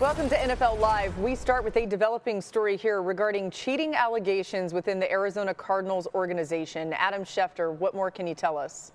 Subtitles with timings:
[0.00, 1.18] Welcome to NFL Live.
[1.18, 6.92] We start with a developing story here regarding cheating allegations within the Arizona Cardinals organization.
[6.92, 8.92] Adam Schefter, what more can you tell us?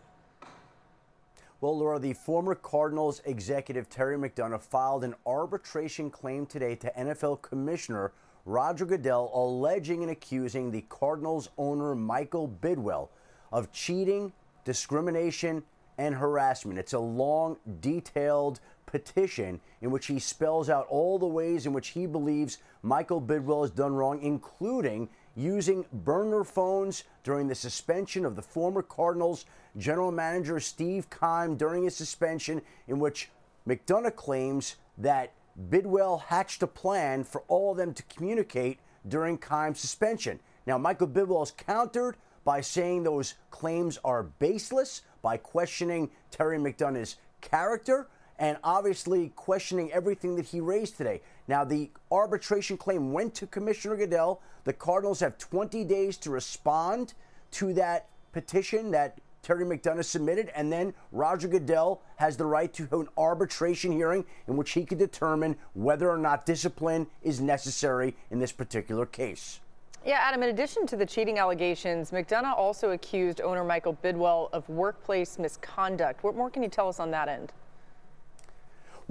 [1.59, 7.41] Well, Laura, the former Cardinals executive Terry McDonough filed an arbitration claim today to NFL
[7.41, 8.11] Commissioner
[8.45, 13.09] Roger Goodell, alleging and accusing the Cardinals owner Michael Bidwill
[13.51, 14.33] of cheating,
[14.65, 15.63] discrimination,
[15.97, 16.79] and harassment.
[16.79, 18.59] It's a long, detailed
[18.91, 23.61] petition in which he spells out all the ways in which he believes Michael Bidwill
[23.61, 29.45] has done wrong, including using burner phones during the suspension of the former Cardinals
[29.77, 33.29] general manager Steve Keim during his suspension, in which
[33.67, 35.33] McDonough claims that
[35.69, 40.39] Bidwill hatched a plan for all of them to communicate during Keim's suspension.
[40.65, 47.17] Now, Michael Bidwill has countered by saying those claims are baseless, by questioning Terry McDonough's
[47.41, 48.07] character
[48.41, 51.21] and obviously questioning everything that he raised today.
[51.47, 54.41] Now, the arbitration claim went to Commissioner Goodell.
[54.63, 57.13] The Cardinals have 20 days to respond
[57.51, 62.87] to that petition that Terry McDonough submitted, and then Roger Goodell has the right to
[62.91, 68.39] an arbitration hearing in which he can determine whether or not discipline is necessary in
[68.39, 69.59] this particular case.
[70.03, 74.67] Yeah, Adam, in addition to the cheating allegations, McDonough also accused owner Michael Bidwill of
[74.67, 76.23] workplace misconduct.
[76.23, 77.53] What more can you tell us on that end?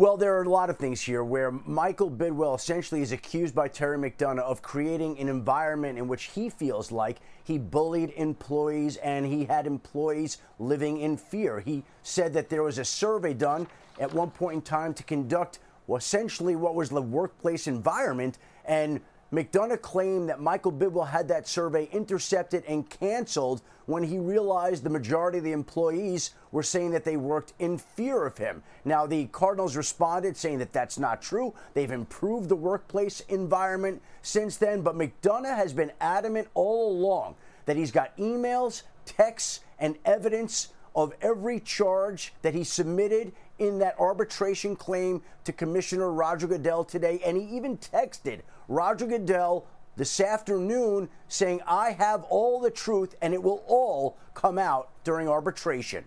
[0.01, 3.69] Well, there are a lot of things here where Michael Bidwill essentially is accused by
[3.69, 9.27] Terry McDonough of creating an environment in which he feels like he bullied employees and
[9.27, 11.61] he had employees living in fear.
[11.61, 13.67] He said that there was a survey done
[13.99, 15.59] at one point in time to conduct
[15.95, 21.89] essentially what was the workplace environment and McDonough claimed that Michael Bidwill had that survey
[21.93, 27.17] intercepted and canceled when he realized the majority of the employees were saying that they
[27.17, 28.63] worked in fear of him.
[28.85, 31.55] Now, the Cardinals responded saying that that's not true.
[31.75, 37.77] They've improved the workplace environment since then, but McDonough has been adamant all along that
[37.77, 44.75] he's got emails, texts, and evidence of every charge that he submitted in that arbitration
[44.75, 47.21] claim to Commissioner Roger Goodell today.
[47.25, 49.67] And he even texted Roger Goodell
[49.97, 55.27] this afternoon saying, I have all the truth and it will all come out during
[55.27, 56.05] arbitration.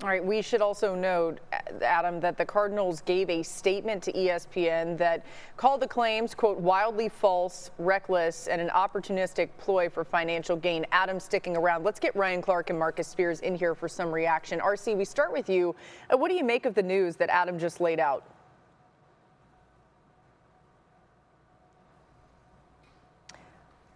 [0.00, 1.40] All right, we should also note,
[1.82, 7.08] Adam, that the Cardinals gave a statement to ESPN that called the claims, quote, wildly
[7.08, 10.86] false, reckless, and an opportunistic ploy for financial gain.
[10.92, 11.82] Adam sticking around.
[11.82, 14.60] Let's get Ryan Clark and Marcus Spears in here for some reaction.
[14.60, 15.74] RC, we start with you.
[16.08, 18.22] Uh, what do you make of the news that Adam just laid out?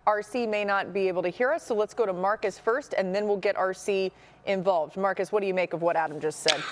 [0.06, 3.14] RC may not be able to hear us, so let's go to Marcus first, and
[3.14, 4.10] then we'll get RC
[4.46, 4.96] involved.
[4.96, 6.62] Marcus, what do you make of what Adam just said?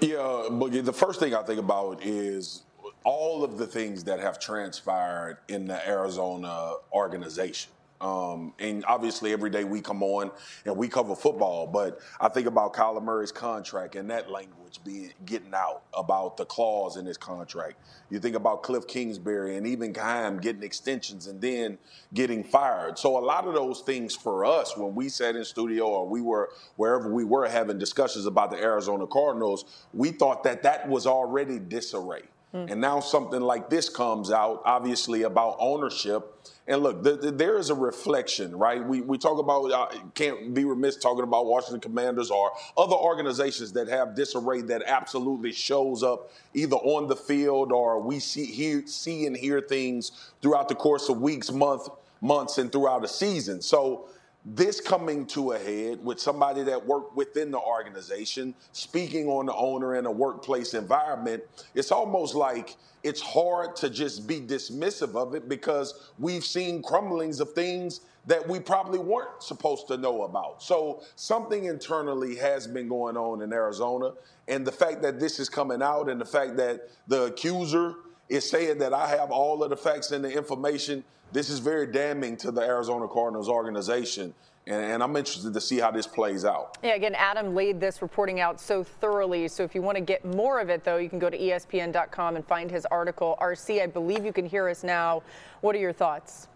[0.00, 2.64] Yeah, Boogie, the first thing I think about is
[3.04, 7.70] all of the things that have transpired in the Arizona organization.
[8.00, 10.30] Um, and obviously, every day we come on
[10.64, 15.12] and we cover football, but I think about Kyler Murray's contract and that language being
[15.24, 17.76] getting out about the clause in his contract.
[18.10, 21.78] You think about Cliff Kingsbury and even Keim getting extensions and then
[22.14, 22.98] getting fired.
[22.98, 26.20] So a lot of those things for us when we sat in studio or we
[26.20, 31.06] were wherever we were having discussions about the Arizona Cardinals, we thought that that was
[31.06, 32.22] already disarray.
[32.54, 32.72] Mm.
[32.72, 36.32] And now something like this comes out, obviously about ownership
[36.68, 38.84] and look, the, the, there is a reflection, right?
[38.84, 43.72] We, we talk about, uh, can't be remiss talking about Washington Commanders or other organizations
[43.72, 48.84] that have disarray that absolutely shows up either on the field or we see, hear,
[48.86, 50.10] see and hear things
[50.42, 51.88] throughout the course of weeks, month,
[52.20, 53.62] months, and throughout a season.
[53.62, 54.08] So
[54.48, 59.54] this coming to a head with somebody that worked within the organization speaking on the
[59.54, 61.42] owner in a workplace environment,
[61.74, 67.40] it's almost like it's hard to just be dismissive of it because we've seen crumblings
[67.40, 70.62] of things that we probably weren't supposed to know about.
[70.62, 74.12] So something internally has been going on in Arizona.
[74.46, 77.94] And the fact that this is coming out and the fact that the accuser
[78.28, 81.86] is saying that I have all of the facts and the information this is very
[81.86, 84.32] damning to the Arizona Cardinals organization.
[84.68, 86.76] And, and, I'm interested to see how this plays out.
[86.82, 89.46] Yeah, again, Adam laid this reporting out so thoroughly.
[89.46, 92.34] So if you want to get more of it, though, you can go to ESPN.com
[92.34, 93.38] and find his article.
[93.40, 95.22] RC, I believe you can hear us now.
[95.60, 96.48] What are your thoughts?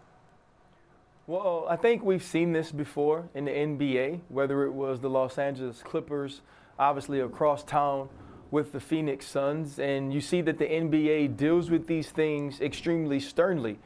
[1.28, 5.38] Well, I think we've seen this before in the NBA, whether it was the Los
[5.38, 6.40] Angeles Clippers,
[6.80, 8.08] obviously across town
[8.50, 9.78] with the Phoenix Suns.
[9.78, 13.78] And you see that the NBA deals with these things extremely sternly.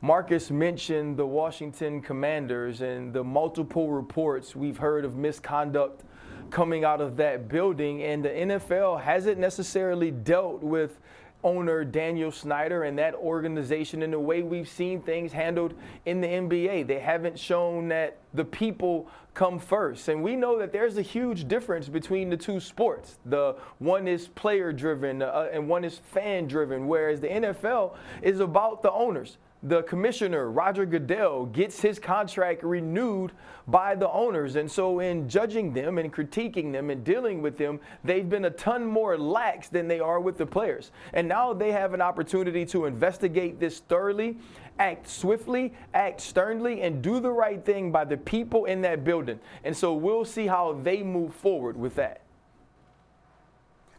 [0.00, 6.04] Marcus mentioned the Washington Commanders and the multiple reports we've heard of misconduct
[6.50, 8.02] coming out of that building.
[8.02, 11.00] And the NFL hasn't necessarily dealt with
[11.44, 15.74] owner Daniel Snyder and that organization in the way we've seen things handled
[16.06, 16.86] in the NBA.
[16.86, 20.08] They haven't shown that the people come first.
[20.08, 23.18] And we know that there's a huge difference between the two sports.
[23.26, 28.40] The one is player driven uh, and one is fan driven, whereas the NFL is
[28.40, 33.32] about the owners the commissioner, Roger Goodell, gets his contract renewed
[33.66, 34.56] by the owners.
[34.56, 38.50] And so, in judging them and critiquing them and dealing with them, they've been a
[38.50, 40.90] ton more lax than they are with the players.
[41.14, 44.36] And now they have an opportunity to investigate this thoroughly,
[44.78, 49.40] act swiftly, act sternly, and do the right thing by the people in that building.
[49.64, 52.20] And so, we'll see how they move forward with that.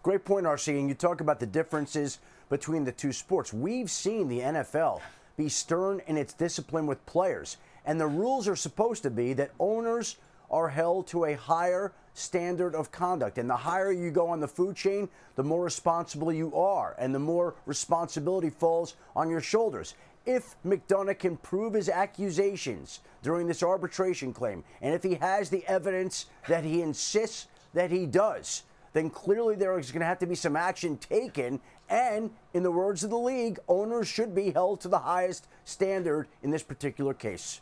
[0.04, 0.78] Great point, RC.
[0.78, 2.20] And you talk about the differences
[2.50, 3.52] between the two sports.
[3.52, 5.02] We've seen the NFL
[5.38, 7.58] be stern in its discipline with players.
[7.86, 10.18] And the rules are supposed to be that owners
[10.50, 13.38] are held to a higher standard of conduct.
[13.38, 17.14] And the higher you go on the food chain, the more responsible you are, and
[17.14, 19.96] the more responsibility falls on your shoulders.
[20.26, 25.66] If McDonough can prove his accusations during this arbitration claim, and if he has the
[25.68, 30.26] evidence that he insists that he does, then clearly there is going to have to
[30.26, 31.60] be some action taken.
[31.90, 36.28] And in the words of the league, owners should be held to the highest standard
[36.42, 37.62] in this particular case.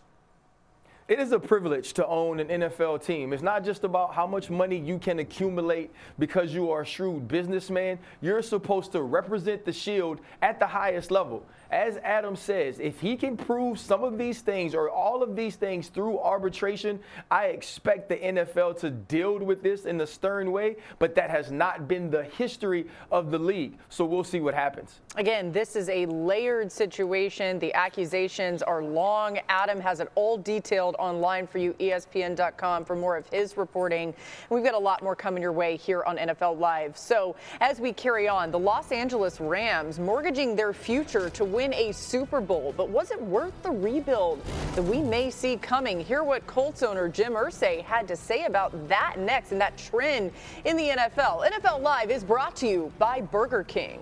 [1.10, 3.34] It is a privilege to own an NFL team.
[3.34, 7.28] It's not just about how much money you can accumulate because you are a shrewd
[7.28, 8.00] businessman.
[8.22, 13.18] You're supposed to represent the shield at the highest level as Adam says, if he
[13.18, 17.00] can prove some of these things or all of these things through arbitration,
[17.32, 21.52] I expect the NFL to deal with this in a stern way, but that has
[21.52, 23.78] not been the history of the league.
[23.90, 25.00] So we'll see what happens.
[25.16, 27.58] Again, this is a layered situation.
[27.58, 29.40] The accusations are long.
[29.50, 34.14] Adam has it all detailed online for you, ESPN.com, for more of his reporting.
[34.52, 36.98] We've got a lot more coming your way here on NFL Live.
[36.98, 41.74] So as we carry on, the Los Angeles Rams mortgaging their future to win win
[41.76, 44.44] a Super Bowl, but was it worth the rebuild
[44.76, 45.98] that we may see coming?
[45.98, 50.32] Hear what Colts owner Jim Irsay had to say about that next and that trend
[50.66, 51.50] in the NFL.
[51.50, 54.02] NFL Live is brought to you by Burger King.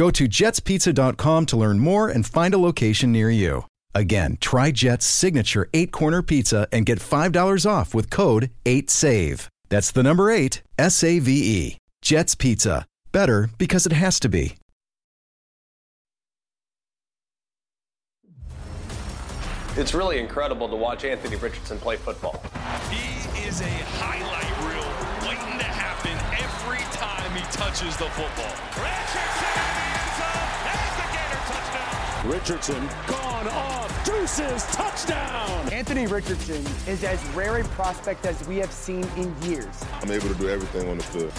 [0.00, 3.66] Go to jetspizza.com to learn more and find a location near you.
[3.94, 9.46] Again, try Jet's signature eight corner pizza and get $5 off with code 8SAVE.
[9.68, 11.76] That's the number eight, S A V E.
[12.00, 12.86] Jet's Pizza.
[13.12, 14.56] Better because it has to be.
[19.76, 22.42] It's really incredible to watch Anthony Richardson play football.
[22.90, 23.68] He is a
[24.00, 28.54] highlight reel waiting to happen every time he touches the football.
[28.82, 29.29] Richardson!
[32.24, 34.04] Richardson gone off.
[34.04, 35.72] Deuces touchdown.
[35.72, 39.82] Anthony Richardson is as rare a prospect as we have seen in years.
[40.02, 41.32] I'm able to do everything on the field.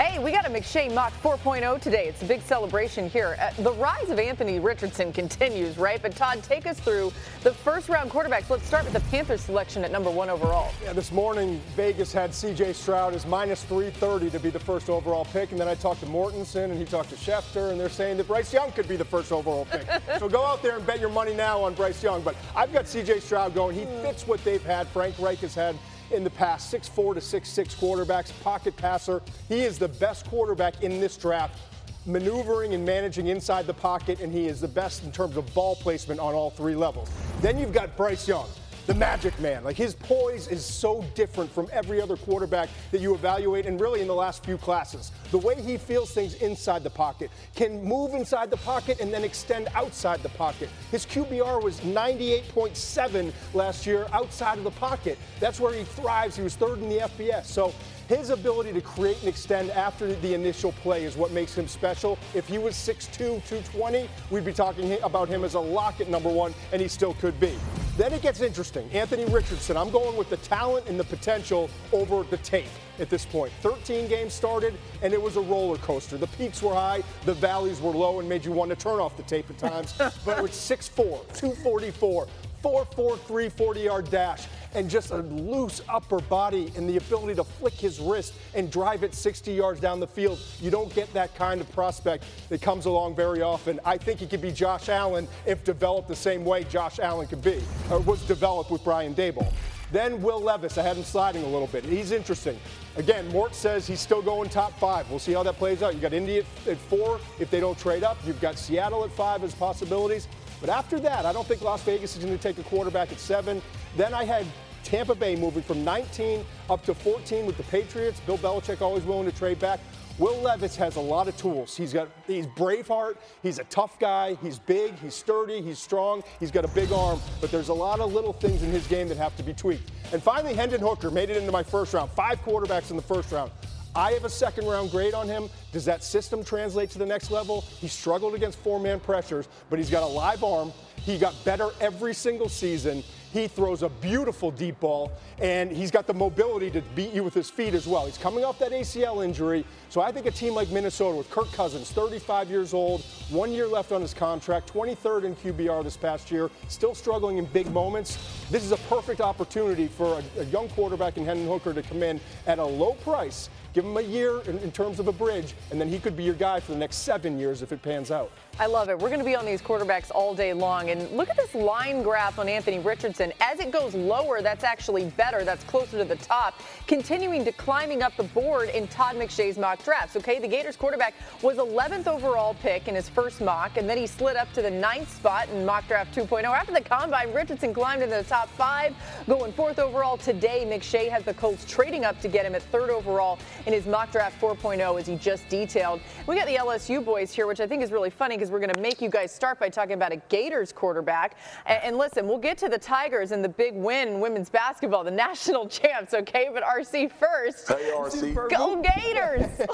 [0.00, 2.08] Hey, we got a McShay Mock 4.0 today.
[2.08, 3.36] It's a big celebration here.
[3.38, 6.00] Uh, the rise of Anthony Richardson continues, right?
[6.00, 8.48] But Todd, take us through the first round quarterbacks.
[8.48, 10.72] Let's start with the Panthers selection at number one overall.
[10.82, 12.72] Yeah, this morning Vegas had C.J.
[12.72, 16.06] Stroud as minus 330 to be the first overall pick, and then I talked to
[16.06, 19.04] Mortensen and he talked to Schefter, and they're saying that Bryce Young could be the
[19.04, 19.86] first overall pick.
[20.18, 22.22] so go out there and bet your money now on Bryce Young.
[22.22, 23.20] But I've got C.J.
[23.20, 23.76] Stroud going.
[23.76, 24.88] He fits what they've had.
[24.88, 25.76] Frank Reich has had
[26.12, 29.22] in the past, 6'4 to 6'6 quarterbacks, pocket passer.
[29.48, 31.58] He is the best quarterback in this draft,
[32.06, 35.76] maneuvering and managing inside the pocket, and he is the best in terms of ball
[35.76, 37.10] placement on all three levels.
[37.40, 38.48] Then you've got Bryce Young.
[38.86, 39.64] The magic man.
[39.64, 44.00] Like his poise is so different from every other quarterback that you evaluate, and really
[44.00, 45.12] in the last few classes.
[45.30, 49.24] The way he feels things inside the pocket, can move inside the pocket and then
[49.24, 50.68] extend outside the pocket.
[50.90, 55.18] His QBR was 98.7 last year outside of the pocket.
[55.38, 56.36] That's where he thrives.
[56.36, 57.46] He was third in the FBS.
[57.46, 57.72] So
[58.08, 62.18] his ability to create and extend after the initial play is what makes him special.
[62.34, 66.28] If he was 6'2, 220, we'd be talking about him as a lock at number
[66.28, 67.52] one, and he still could be.
[68.00, 68.88] Then it gets interesting.
[68.92, 73.26] Anthony Richardson, I'm going with the talent and the potential over the tape at this
[73.26, 73.52] point.
[73.60, 76.16] 13 games started, and it was a roller coaster.
[76.16, 79.18] The peaks were high, the valleys were low, and made you want to turn off
[79.18, 79.92] the tape at times.
[79.98, 80.96] but it was 6'4,
[81.36, 82.26] 244,
[82.62, 87.74] 443 40 yard dash and just a loose upper body and the ability to flick
[87.74, 90.38] his wrist and drive it 60 yards down the field.
[90.60, 93.80] You don't get that kind of prospect that comes along very often.
[93.84, 97.42] I think he could be Josh Allen if developed the same way Josh Allen could
[97.42, 97.60] be,
[97.90, 99.52] or was developed with Brian Daboll.
[99.92, 101.84] Then Will Levis, I had him sliding a little bit.
[101.84, 102.58] He's interesting.
[102.96, 105.08] Again, Mort says he's still going top five.
[105.10, 105.94] We'll see how that plays out.
[105.94, 108.16] You've got Indy at, at four if they don't trade up.
[108.24, 110.28] You've got Seattle at five as possibilities.
[110.60, 113.18] But after that, I don't think Las Vegas is going to take a quarterback at
[113.18, 113.62] seven.
[113.96, 114.46] Then I had
[114.84, 118.20] Tampa Bay moving from 19 up to 14 with the Patriots.
[118.20, 119.80] Bill Belichick always willing to trade back.
[120.18, 121.74] Will Levis has a lot of tools.
[121.74, 123.16] He's got he's Braveheart.
[123.42, 124.36] He's a tough guy.
[124.42, 124.94] He's big.
[124.98, 125.62] He's sturdy.
[125.62, 126.22] He's strong.
[126.38, 127.20] He's got a big arm.
[127.40, 129.90] But there's a lot of little things in his game that have to be tweaked.
[130.12, 132.10] And finally, Hendon Hooker made it into my first round.
[132.10, 133.50] Five quarterbacks in the first round.
[133.94, 135.48] I have a second round grade on him.
[135.72, 137.62] Does that system translate to the next level?
[137.80, 140.72] He struggled against four man pressures, but he's got a live arm.
[140.96, 143.02] He got better every single season.
[143.32, 147.32] He throws a beautiful deep ball, and he's got the mobility to beat you with
[147.32, 148.04] his feet as well.
[148.04, 149.64] He's coming off that ACL injury.
[149.88, 153.68] So I think a team like Minnesota with Kirk Cousins, 35 years old, one year
[153.68, 158.18] left on his contract, 23rd in QBR this past year, still struggling in big moments.
[158.50, 162.02] This is a perfect opportunity for a, a young quarterback in Hendon Hooker to come
[162.02, 165.54] in at a low price Give him a year in, in, terms of a bridge,
[165.70, 168.10] and then he could be your guy for the next seven years if it pans
[168.10, 168.32] out.
[168.58, 168.98] I love it.
[168.98, 170.90] We're going to be on these quarterbacks all day long.
[170.90, 173.32] And look at this line graph on Anthony Richardson.
[173.40, 175.44] As it goes lower, that's actually better.
[175.44, 176.60] That's closer to the top.
[176.88, 180.16] Continuing to climbing up the board in Todd McShay's mock drafts.
[180.16, 184.06] Okay, the Gators quarterback was 11th overall pick in his first mock, and then he
[184.06, 186.44] slid up to the ninth spot in mock draft 2.0.
[186.44, 188.94] After the combine, Richardson climbed into the top five,
[189.28, 190.66] going fourth overall today.
[190.66, 194.10] McShay has the Colts trading up to get him at third overall in his mock
[194.10, 196.00] draft 4.0, as he just detailed.
[196.26, 198.74] We got the LSU boys here, which I think is really funny because we're going
[198.74, 201.36] to make you guys start by talking about a Gators quarterback.
[201.66, 205.04] And, and listen, we'll get to the Tigers and the big win in women's basketball,
[205.04, 206.48] the national champs, okay?
[206.52, 207.68] But RC first.
[207.68, 208.50] Hey, RC.
[208.50, 209.46] Go Gators!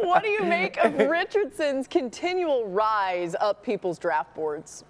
[0.00, 4.84] what do you make of Richardson's continual rise up people's draft boards?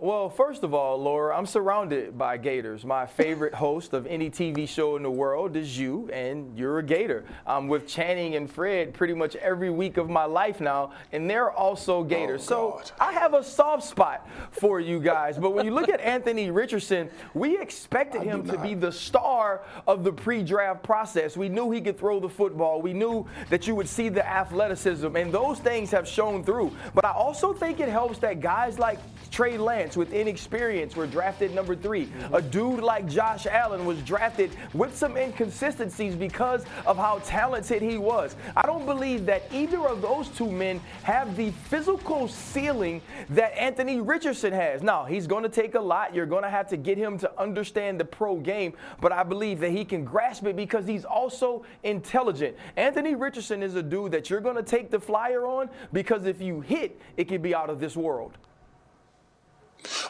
[0.00, 2.84] Well, first of all, Laura, I'm surrounded by Gators.
[2.84, 6.84] My favorite host of any TV show in the world is you, and you're a
[6.84, 7.24] Gator.
[7.44, 11.50] I'm with Channing and Fred pretty much every week of my life now, and they're
[11.50, 12.42] also Gators.
[12.52, 15.36] Oh, so I have a soft spot for you guys.
[15.36, 20.04] But when you look at Anthony Richardson, we expected him to be the star of
[20.04, 21.36] the pre draft process.
[21.36, 25.16] We knew he could throw the football, we knew that you would see the athleticism,
[25.16, 26.70] and those things have shown through.
[26.94, 29.00] But I also think it helps that guys like
[29.30, 32.34] Trey Lance, with inexperience were drafted number 3 mm-hmm.
[32.34, 37.98] A dude like Josh Allen was drafted with some inconsistencies because of how talented he
[37.98, 38.36] was.
[38.56, 44.00] I don't believe that either of those two men have the physical ceiling that Anthony
[44.00, 44.82] Richardson has.
[44.82, 46.14] Now, he's going to take a lot.
[46.14, 49.60] You're going to have to get him to understand the pro game, but I believe
[49.60, 52.56] that he can grasp it because he's also intelligent.
[52.76, 56.40] Anthony Richardson is a dude that you're going to take the flyer on because if
[56.40, 58.38] you hit, it can be out of this world.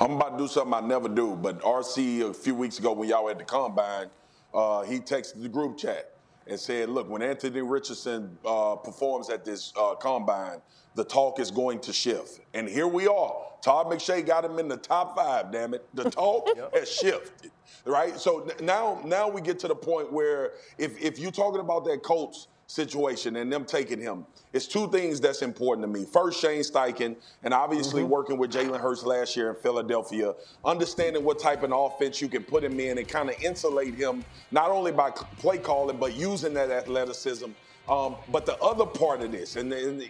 [0.01, 3.09] I'm about to do something I never do, but RC a few weeks ago when
[3.09, 4.09] y'all were at the combine,
[4.55, 6.13] uh, he texted the group chat
[6.47, 10.61] and said, "Look, when Anthony Richardson uh, performs at this uh, combine,
[10.95, 13.45] the talk is going to shift." And here we are.
[13.61, 15.53] Todd McShay got him in the top five.
[15.53, 16.75] Damn it, the talk yep.
[16.75, 17.51] has shifted,
[17.85, 18.19] right?
[18.19, 22.03] So now, now we get to the point where if if you're talking about that
[22.03, 24.27] Colts situation and them taking him.
[24.53, 26.07] It's two things that's important to me.
[26.07, 28.11] First, Shane Steichen, and obviously mm-hmm.
[28.11, 30.35] working with Jalen Hurts last year in Philadelphia,
[30.65, 34.23] understanding what type of offense you can put him in and kind of insulate him,
[34.51, 37.51] not only by play calling, but using that athleticism.
[37.89, 40.09] Um, but the other part of this, and, and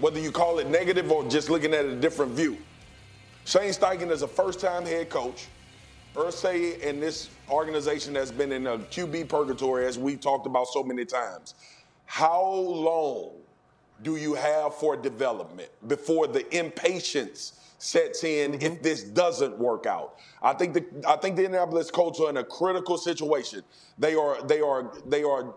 [0.00, 2.58] whether you call it negative or just looking at a different view,
[3.44, 5.46] Shane Steichen is a first time head coach.
[6.14, 10.82] Irsay and this organization has been in a QB purgatory, as we've talked about so
[10.82, 11.54] many times.
[12.06, 13.32] How long
[14.02, 18.62] do you have for development before the impatience sets in mm-hmm.
[18.62, 20.16] if this doesn't work out.
[20.42, 23.62] I think the I think the Indianapolis Colts are in a critical situation.
[23.98, 25.54] They are they are they are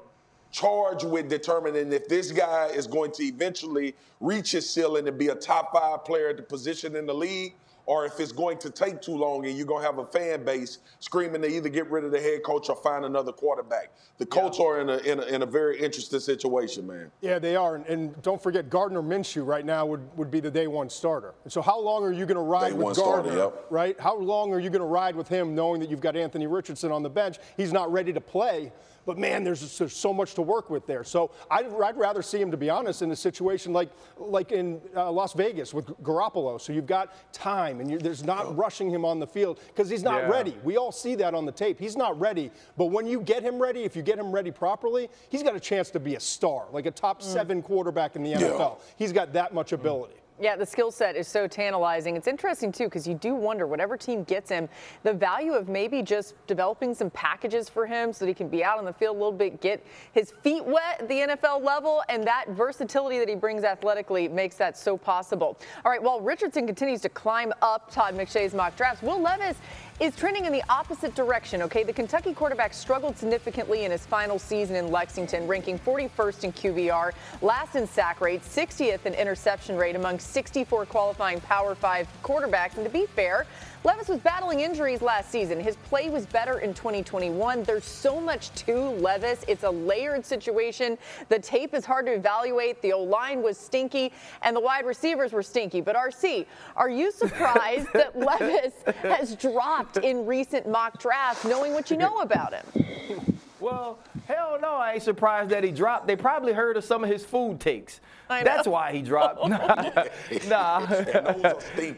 [0.52, 5.30] charged with determining if this guy is going to eventually reach his ceiling and be
[5.30, 8.70] a top five player at the position in the league or if it's going to
[8.70, 11.90] take too long and you're going to have a fan base screaming to either get
[11.90, 13.92] rid of the head coach or find another quarterback.
[14.18, 14.66] The Colts yeah.
[14.66, 17.12] are in a, in a, in, a, very interesting situation, man.
[17.22, 17.76] Yeah, they are.
[17.76, 21.34] And, and, don't forget, Gardner Minshew right now would, would be the day one starter.
[21.44, 23.66] And so how long are you going to ride day with Gardner, starter, yep.
[23.70, 24.00] right?
[24.00, 26.92] How long are you going to ride with him knowing that you've got Anthony Richardson
[26.92, 27.38] on the bench?
[27.58, 28.72] He's not ready to play.
[29.06, 31.04] But man, there's, there's so much to work with there.
[31.04, 34.80] So I'd, I'd rather see him, to be honest, in a situation like like in
[34.96, 36.60] uh, Las Vegas with Garoppolo.
[36.60, 40.24] So you've got time, and there's not rushing him on the field because he's not
[40.24, 40.30] yeah.
[40.30, 40.58] ready.
[40.64, 41.80] We all see that on the tape.
[41.80, 42.52] He's not ready.
[42.78, 45.60] But when you get him ready, if you get him ready properly, he's got a
[45.60, 47.26] chance to be a star, like a top mm.
[47.26, 48.60] seven quarterback in the NFL.
[48.60, 48.86] Yeah.
[48.98, 50.21] He's got that much ability.
[50.42, 52.16] Yeah, the skill set is so tantalizing.
[52.16, 54.68] It's interesting, too, because you do wonder, whatever team gets him,
[55.04, 58.64] the value of maybe just developing some packages for him so that he can be
[58.64, 62.02] out on the field a little bit, get his feet wet at the NFL level,
[62.10, 65.60] and that versatility that he brings athletically makes that so possible.
[65.86, 69.58] All right, while Richardson continues to climb up Todd McShay's mock drafts, Will Levis
[70.02, 71.84] is trending in the opposite direction, okay?
[71.84, 77.12] The Kentucky quarterback struggled significantly in his final season in Lexington, ranking 41st in QBR,
[77.44, 82.78] last in sack rate, 60th in interception rate among 64 qualifying Power 5 quarterbacks.
[82.78, 83.46] And to be fair,
[83.84, 85.60] Levis was battling injuries last season.
[85.60, 87.64] His play was better in 2021.
[87.64, 89.44] There's so much to Levis.
[89.48, 91.00] It's a layered situation.
[91.30, 92.80] The tape is hard to evaluate.
[92.84, 95.82] The O line was stinky, and the wide receivers were stinky.
[95.82, 96.46] But RC,
[96.76, 102.20] are you surprised that Levis has dropped in recent mock drafts, knowing what you know
[102.20, 103.32] about him?
[103.60, 106.08] Well, hell no, I ain't surprised that he dropped.
[106.08, 108.00] They probably heard of some of his food takes.
[108.28, 109.48] That's why he dropped.
[109.48, 110.06] nah.
[110.48, 110.80] nah.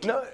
[0.03, 0.25] no,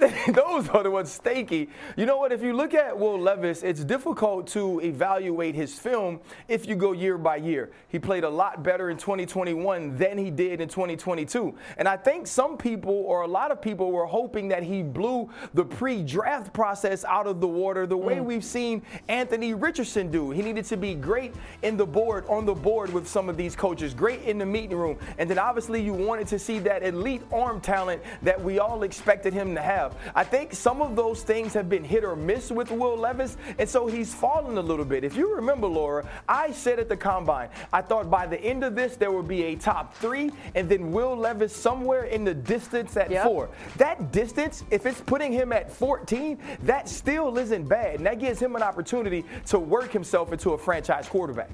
[0.32, 1.68] those are the ones stinky.
[1.96, 2.32] You know what?
[2.32, 6.92] If you look at Will Levis, it's difficult to evaluate his film if you go
[6.92, 7.70] year by year.
[7.88, 11.54] He played a lot better in 2021 than he did in 2022.
[11.78, 15.30] And I think some people, or a lot of people, were hoping that he blew
[15.54, 18.24] the pre draft process out of the water the way mm.
[18.24, 20.30] we've seen Anthony Richardson do.
[20.30, 23.54] He needed to be great in the board, on the board with some of these
[23.54, 24.98] coaches, great in the meeting room.
[25.18, 29.32] And then obviously you wanted to see that elite arm talent that we all expected
[29.32, 30.12] him to have have.
[30.14, 33.68] I think some of those things have been hit or miss with Will Levis, and
[33.68, 35.04] so he's fallen a little bit.
[35.04, 38.74] If you remember, Laura, I said at the combine, I thought by the end of
[38.74, 42.96] this there would be a top three, and then Will Levis somewhere in the distance
[42.96, 43.24] at yep.
[43.24, 43.50] four.
[43.76, 48.40] That distance, if it's putting him at 14, that still isn't bad, and that gives
[48.40, 51.50] him an opportunity to work himself into a franchise quarterback.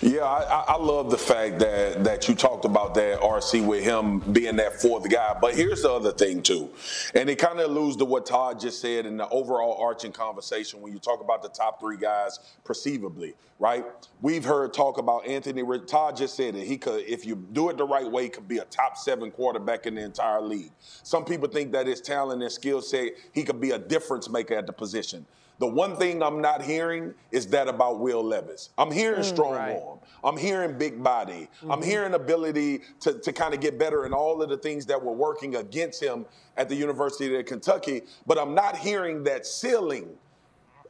[0.00, 4.20] Yeah, I, I, love the fact that that you talked about that RC with him
[4.20, 5.36] being that fourth guy.
[5.40, 6.70] But here's the other thing too,
[7.16, 10.80] and it kind of alludes to what Todd just said in the overall arching conversation
[10.80, 13.84] when you talk about the top three guys perceivably, right?
[14.20, 15.64] We've heard talk about Anthony.
[15.80, 18.58] Todd just said that he could, if you do it the right way, could be
[18.58, 20.70] a top seven quarterback in the entire league.
[21.02, 24.54] Some people think that his talent and skill set, he could be a difference maker
[24.54, 25.26] at the position.
[25.58, 28.70] The one thing I'm not hearing is that about Will Levis.
[28.78, 29.76] I'm hearing mm, strong right.
[29.76, 29.98] arm.
[30.22, 31.48] I'm hearing big body.
[31.58, 31.72] Mm-hmm.
[31.72, 35.02] I'm hearing ability to, to kind of get better in all of the things that
[35.02, 38.02] were working against him at the University of Kentucky.
[38.26, 40.10] But I'm not hearing that ceiling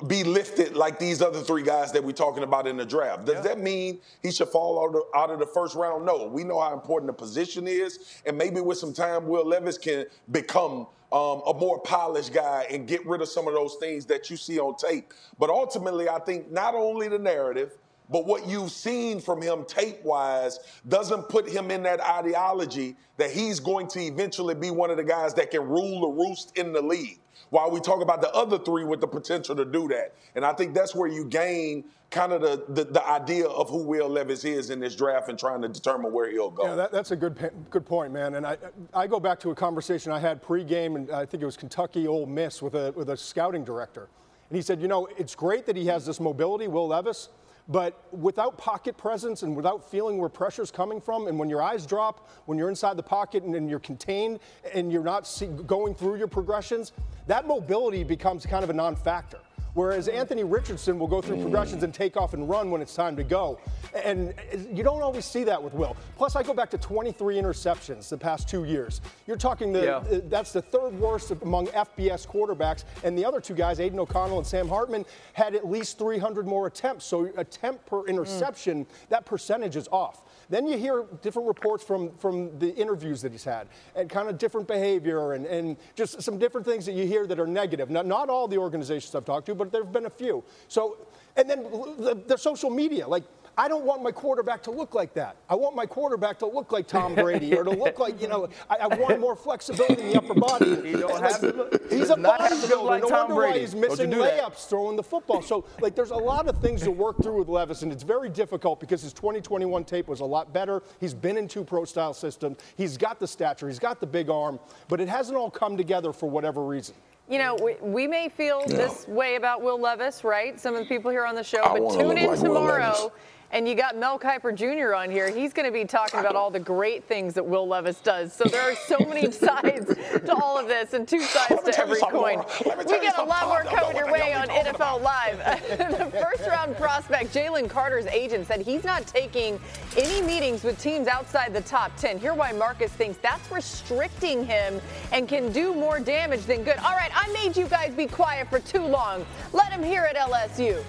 [0.06, 3.24] be lifted like these other three guys that we're talking about in the draft.
[3.24, 3.40] Does yeah.
[3.42, 6.06] that mean he should fall out of, out of the first round?
[6.06, 6.26] No.
[6.26, 10.06] We know how important the position is, and maybe with some time, Will Levis can
[10.30, 14.30] become um, a more polished guy and get rid of some of those things that
[14.30, 15.12] you see on tape.
[15.38, 17.72] But ultimately, I think not only the narrative,
[18.10, 23.30] but what you've seen from him tape wise doesn't put him in that ideology that
[23.30, 26.72] he's going to eventually be one of the guys that can rule the roost in
[26.72, 27.20] the league.
[27.50, 30.14] While we talk about the other three with the potential to do that.
[30.34, 33.84] And I think that's where you gain kind of the, the, the, idea of who
[33.84, 36.64] Will Levis is in this draft and trying to determine where he'll go.
[36.64, 38.34] Yeah, that, that's a good good point, man.
[38.34, 38.56] And I
[38.94, 42.06] I go back to a conversation I had pregame, and I think it was Kentucky
[42.06, 44.08] Ole Miss with a with a scouting director,
[44.48, 47.28] and he said, you know, it's great that he has this mobility, Will Levis.
[47.68, 51.84] But without pocket presence and without feeling where pressure's coming from, and when your eyes
[51.84, 54.40] drop, when you're inside the pocket and, and you're contained
[54.74, 56.92] and you're not see, going through your progressions,
[57.26, 59.40] that mobility becomes kind of a non factor.
[59.78, 60.16] Whereas hmm.
[60.16, 61.42] Anthony Richardson will go through hmm.
[61.42, 63.60] progressions and take off and run when it's time to go.
[64.04, 64.34] And
[64.72, 65.96] you don't always see that with Will.
[66.16, 69.00] Plus, I go back to 23 interceptions the past two years.
[69.28, 70.20] You're talking the Yeah.
[70.24, 74.46] that's the third worst among FBS quarterbacks, and the other two guys, Aidan O'Connell and
[74.46, 77.04] Sam Hartman, had at least 300 more attempts.
[77.04, 78.08] So attempt per hmm.
[78.08, 80.22] interception, that percentage is off.
[80.50, 84.38] Then you hear different reports from, from the interviews that he's had and kind of
[84.38, 87.90] different behavior and, and just some different things that you hear that are negative.
[87.90, 90.42] Not, not all the organizations I've talked to, but there have been a few.
[90.68, 90.96] So,
[91.36, 93.24] and then the, the social media, like,
[93.58, 95.36] I don't want my quarterback to look like that.
[95.50, 98.48] I want my quarterback to look like Tom Brady or to look like, you know,
[98.70, 100.76] I, I want more flexibility in the upper body.
[100.88, 102.84] He don't have to look- he's a does not have to look bodybuilder.
[102.84, 104.40] like no Tom wonder why he's missing do that.
[104.40, 105.42] layups throwing the football.
[105.42, 108.28] So, like, there's a lot of things to work through with Levis, and it's very
[108.28, 110.82] difficult because his 2021 tape was a lot better.
[111.00, 112.58] He's been in two pro style systems.
[112.76, 116.12] He's got the stature, he's got the big arm, but it hasn't all come together
[116.12, 116.94] for whatever reason.
[117.28, 118.76] You know, we, we may feel Yeah.
[118.76, 120.58] this way about Will Levis, right?
[120.58, 123.12] Some of the people here on the show, I but tune in like tomorrow.
[123.50, 124.94] And you got Mel Kiper Jr.
[124.94, 125.30] on here.
[125.30, 128.30] He's going to be talking about all the great things that Will Levis does.
[128.34, 131.98] So there are so many sides to all of this and two sides to every
[131.98, 132.12] coin.
[132.36, 132.46] Laura.
[132.66, 135.38] Let me We got a lot more coming your way on NFL Live.
[135.78, 139.58] the first round prospect, Jalen Carter's agent, said he's not taking
[139.96, 142.18] any meetings with teams outside the top 10.
[142.18, 144.78] Hear why Marcus thinks that's restricting him
[145.10, 146.76] and can do more damage than good.
[146.84, 149.26] All right, I made you guys be quiet for too long.
[149.52, 150.84] Let him hear it, LSU.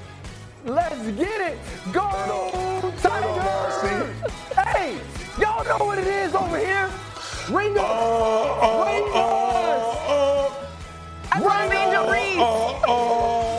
[0.63, 1.57] Let's get it.
[1.91, 2.01] Go
[3.01, 4.13] Tigers!
[4.55, 4.99] Hey,
[5.39, 6.91] y'all know what it is over here.
[7.49, 7.83] Ring us.
[7.83, 10.53] Uh, uh, Ring uh, us.
[11.31, 13.58] I love Angel Reese.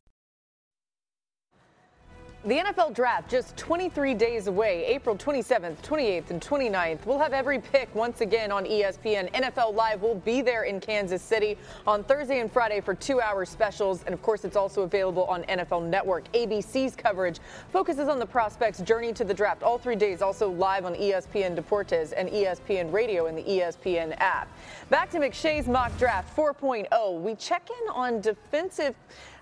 [2.43, 7.05] The NFL draft just 23 days away, April 27th, 28th, and 29th.
[7.05, 9.31] We'll have every pick once again on ESPN.
[9.33, 13.45] NFL Live will be there in Kansas City on Thursday and Friday for two hour
[13.45, 14.03] specials.
[14.05, 16.31] And of course, it's also available on NFL Network.
[16.31, 17.37] ABC's coverage
[17.71, 21.55] focuses on the prospects' journey to the draft all three days, also live on ESPN
[21.55, 24.47] Deportes and ESPN Radio and the ESPN app.
[24.89, 27.21] Back to McShay's mock draft 4.0.
[27.21, 28.95] We check in on defensive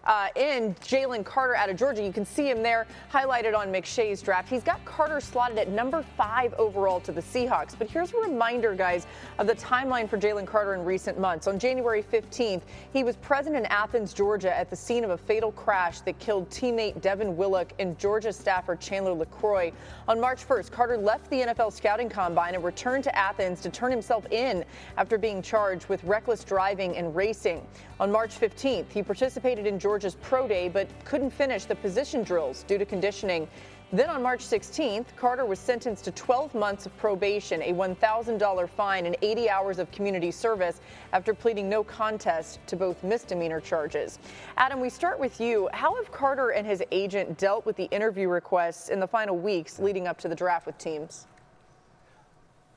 [0.06, 2.04] uh, in Jalen Carter out of Georgia.
[2.04, 4.50] You can see him there highlighted on McShay's draft.
[4.50, 7.76] He's got Carter slotted at number five overall to the Seahawks.
[7.78, 9.08] But here's a reminder, guys,
[9.38, 11.48] of the timeline for Jalen Carter in recent months.
[11.48, 12.62] On January 15th,
[12.94, 16.50] he was present in Athens, Georgia at the scene of a fatal crash that killed
[16.50, 19.72] teammate Devin Willock and Georgia staffer Chandler LaCroix.
[20.08, 23.92] On March 1st, Carter left the NFL scouting combine and returned to Athens to turn
[23.92, 24.66] himself in
[24.98, 27.66] after being charged with reckless driving and racing.
[28.00, 32.62] On March 15th, he participated in Georgia's pro day but couldn't finish the position drills
[32.68, 33.48] due to conditioning.
[33.92, 39.08] Then on March 16th, Carter was sentenced to 12 months of probation, a $1,000 fine,
[39.08, 40.80] and 80 hours of community service
[41.12, 44.20] after pleading no contest to both misdemeanor charges.
[44.58, 45.68] Adam, we start with you.
[45.74, 49.80] How have Carter and his agent dealt with the interview requests in the final weeks
[49.80, 51.26] leading up to the draft with teams?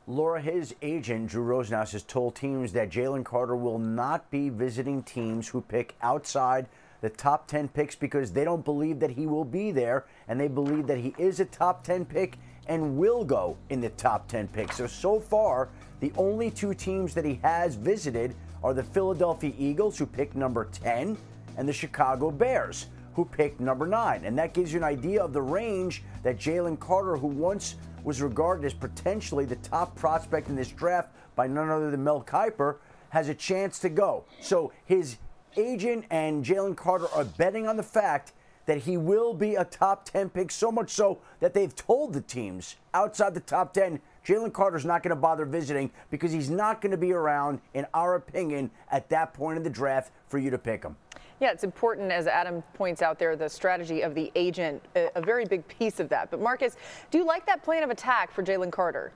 [0.06, 5.02] Laura, his agent, Drew Rosenhaus, has told teams that Jalen Carter will not be visiting
[5.02, 6.68] teams who pick outside
[7.02, 10.48] the top 10 picks because they don't believe that he will be there, and they
[10.48, 12.38] believe that he is a top 10 pick
[12.68, 14.76] and will go in the top 10 picks.
[14.76, 15.68] So, so far,
[16.00, 20.66] the only two teams that he has visited are the Philadelphia Eagles, who picked number
[20.66, 21.18] 10,
[21.56, 24.24] and the Chicago Bears, who picked number 9.
[24.24, 28.22] And that gives you an idea of the range that Jalen Carter, who once was
[28.22, 32.76] regarded as potentially the top prospect in this draft by none other than Mel Kiper,
[33.10, 34.24] has a chance to go.
[34.40, 35.18] So his
[35.56, 38.32] agent and Jalen Carter are betting on the fact
[38.66, 42.20] that he will be a top 10 pick, so much so that they've told the
[42.20, 46.80] teams outside the top 10 Jalen Carter's not going to bother visiting because he's not
[46.80, 50.50] going to be around, in our opinion, at that point in the draft for you
[50.50, 50.96] to pick him.
[51.40, 55.20] Yeah, it's important, as Adam points out there, the strategy of the agent, a, a
[55.20, 56.30] very big piece of that.
[56.30, 56.76] But, Marcus,
[57.10, 59.10] do you like that plan of attack for Jalen Carter?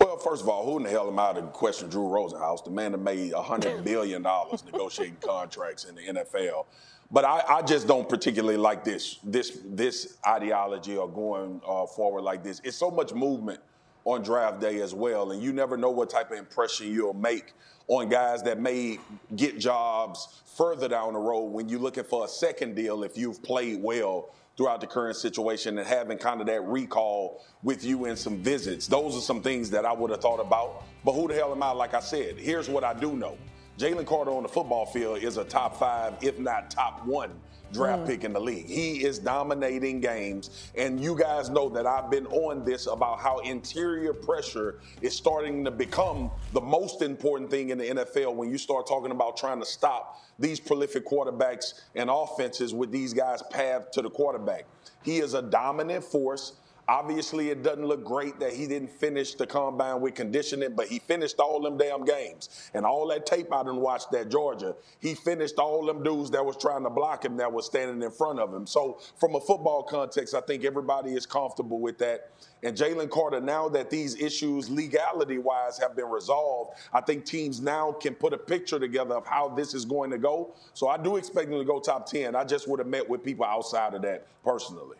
[0.00, 2.70] Well, first of all, who in the hell am I to question Drew Rosenhaus, the
[2.70, 6.66] man that made $100 billion negotiating contracts in the NFL?
[7.10, 12.20] But I, I, just don't particularly like this this this ideology or going uh, forward
[12.20, 12.60] like this.
[12.64, 13.60] It's so much movement
[14.04, 17.54] on draft day as well, and you never know what type of impression you'll make
[17.86, 18.98] on guys that may
[19.36, 23.42] get jobs further down the road when you're looking for a second deal if you've
[23.42, 28.18] played well throughout the current situation and having kind of that recall with you and
[28.18, 28.88] some visits.
[28.88, 30.82] Those are some things that I would have thought about.
[31.04, 31.70] But who the hell am I?
[31.70, 33.38] Like I said, here's what I do know.
[33.78, 37.30] Jalen Carter on the football field is a top five, if not top one
[37.72, 38.06] draft mm.
[38.06, 38.66] pick in the league.
[38.66, 40.70] He is dominating games.
[40.76, 45.64] And you guys know that I've been on this about how interior pressure is starting
[45.64, 49.60] to become the most important thing in the NFL when you start talking about trying
[49.60, 54.64] to stop these prolific quarterbacks and offenses with these guys' path to the quarterback.
[55.04, 56.54] He is a dominant force.
[56.88, 60.98] Obviously, it doesn't look great that he didn't finish the combine with conditioning, but he
[60.98, 62.70] finished all them damn games.
[62.72, 66.42] And all that tape I didn't watch that Georgia, he finished all them dudes that
[66.42, 68.66] was trying to block him that was standing in front of him.
[68.66, 72.30] So, from a football context, I think everybody is comfortable with that.
[72.62, 77.60] And Jalen Carter, now that these issues, legality wise, have been resolved, I think teams
[77.60, 80.54] now can put a picture together of how this is going to go.
[80.72, 82.34] So I do expect him to go top 10.
[82.34, 84.96] I just would have met with people outside of that personally.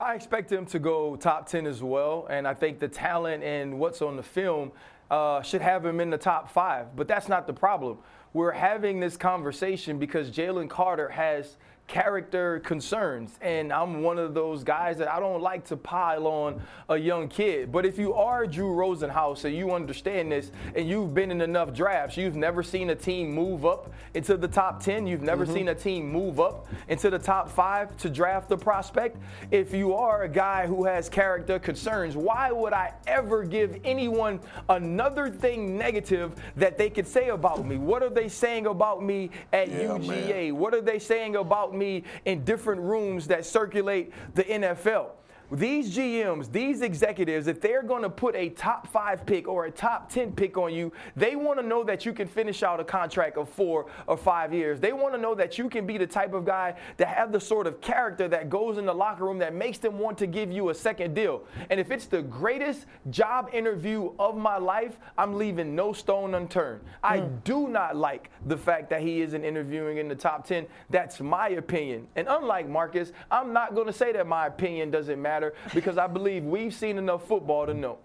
[0.00, 2.26] I expect him to go top 10 as well.
[2.30, 4.72] And I think the talent and what's on the film
[5.10, 6.96] uh, should have him in the top five.
[6.96, 7.98] But that's not the problem.
[8.32, 11.56] We're having this conversation because Jalen Carter has–
[11.90, 13.36] character concerns.
[13.40, 17.26] And I'm one of those guys that I don't like to pile on a young
[17.26, 17.72] kid.
[17.72, 21.74] But if you are Drew Rosenhaus and you understand this and you've been in enough
[21.74, 25.54] drafts, you've never seen a team move up into the top 10, you've never mm-hmm.
[25.54, 29.16] seen a team move up into the top five to draft a prospect.
[29.50, 34.38] If you are a guy who has character concerns, why would I ever give anyone
[34.68, 37.78] another thing negative that they could say about me?
[37.78, 40.52] What are they saying about me at yeah, UGA?
[40.52, 40.56] Man.
[40.56, 41.79] What are they saying about me?
[41.80, 45.08] Me in different rooms that circulate the NFL
[45.52, 49.70] these GMs, these executives, if they're going to put a top five pick or a
[49.70, 52.84] top 10 pick on you, they want to know that you can finish out a
[52.84, 54.78] contract of four or five years.
[54.78, 57.40] They want to know that you can be the type of guy that have the
[57.40, 60.52] sort of character that goes in the locker room that makes them want to give
[60.52, 61.42] you a second deal.
[61.68, 66.82] And if it's the greatest job interview of my life, I'm leaving no stone unturned.
[66.82, 66.86] Mm.
[67.02, 67.36] I hmm.
[67.42, 70.66] do not like the fact that he isn't interviewing in the top 10.
[70.90, 72.06] That's my opinion.
[72.14, 75.98] And unlike Marcus, I'm not going to say that my opinion doesn't matter matter because
[75.98, 77.98] I believe we've seen enough football to know.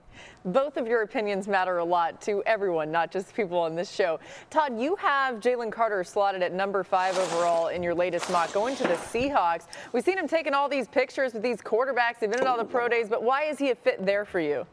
[0.45, 4.19] Both of your opinions matter a lot to everyone, not just people on this show.
[4.49, 8.77] Todd, you have Jalen Carter slotted at number five overall in your latest mock, going
[8.77, 9.65] to the Seahawks.
[9.91, 12.19] We've seen him taking all these pictures with these quarterbacks.
[12.21, 14.39] They've been at all the pro days, but why is he a fit there for
[14.39, 14.65] you?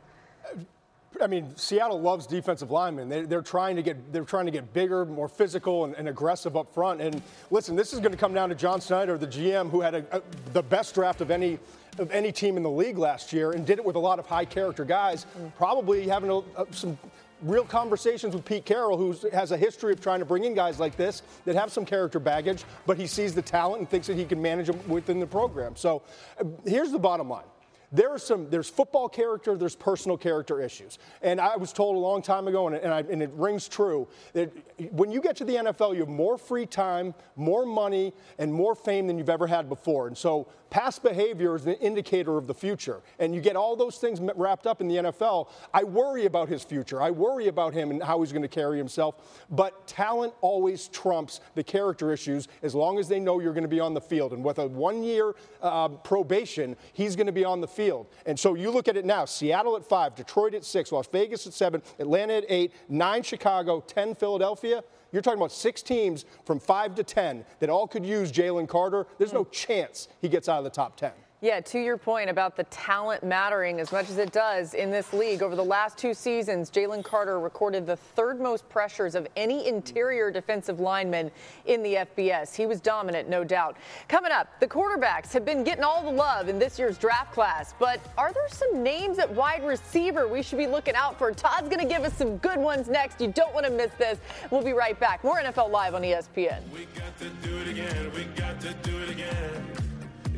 [1.20, 3.08] I mean, Seattle loves defensive linemen.
[3.08, 6.56] They, are trying to get they're trying to get bigger, more physical, and, and, aggressive
[6.56, 7.00] up front.
[7.00, 9.94] And listen, this is going to come down to John Schneider, the GM, who had
[9.94, 10.22] a, a,
[10.52, 11.58] the best draft of any
[11.98, 14.26] of any team in the league last year and did it with a lot of
[14.26, 15.26] high character guys.
[15.38, 15.54] Mm.
[15.56, 16.98] Probably having a, a, some
[17.42, 20.78] real conversations with Pete Carroll, who has a history of trying to bring in guys
[20.78, 24.16] like this that have some character baggage, but he sees the talent and thinks that
[24.16, 25.76] he can manage them within the program.
[25.76, 26.02] So
[26.40, 27.44] uh, here's the bottom line
[27.92, 30.98] there are some there's football character there's personal character issues.
[31.20, 34.08] And i was told a long time ago and, and, I, and, it rings true
[34.32, 34.50] that
[34.92, 38.74] when you get to the nfl you have more free time more money and more
[38.74, 40.06] fame than you've ever had before.
[40.06, 43.02] And so past behavior is an indicator of the future.
[43.18, 46.64] And you get all those things wrapped up in the nfl i worry about his
[46.64, 47.02] future.
[47.02, 49.44] I worry about him and how he's going to carry himself.
[49.50, 53.68] But talent always trumps the character issues as long as they know you're going to
[53.68, 54.32] be on the field.
[54.32, 58.06] And with a one year uh, probation he's going to be on the field field.
[58.26, 61.46] And so you look at it now Seattle at five, Detroit at six, Las Vegas
[61.48, 64.84] at seven, Atlanta at eight, nine Chicago, 10 Philadelphia.
[65.10, 69.06] You're talking about six teams from five to 10 that all could use Jalen Carter.
[69.18, 69.38] There's hmm.
[69.38, 71.10] no chance he gets out of the top 10.
[71.42, 75.12] Yeah, to your point about the talent mattering as much as it does in this
[75.12, 79.66] league, over the last two seasons, Jalen Carter recorded the third most pressures of any
[79.66, 81.32] interior defensive lineman
[81.66, 82.54] in the FBS.
[82.54, 83.76] He was dominant, no doubt.
[84.06, 87.74] Coming up, the quarterbacks have been getting all the love in this year's draft class,
[87.80, 91.32] but are there some names at wide receiver we should be looking out for?
[91.32, 93.20] Todd's going to give us some good ones next.
[93.20, 94.20] You don't want to miss this.
[94.52, 95.24] We'll be right back.
[95.24, 96.62] More NFL Live on ESPN.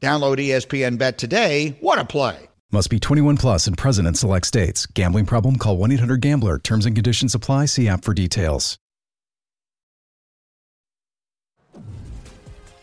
[0.00, 1.76] Download ESPN Bet today.
[1.80, 2.48] What a play!
[2.70, 4.86] Must be 21 plus and present in select states.
[4.86, 5.56] Gambling problem?
[5.56, 6.58] Call 1 800 GAMBLER.
[6.58, 7.66] Terms and conditions apply.
[7.66, 8.78] See app for details.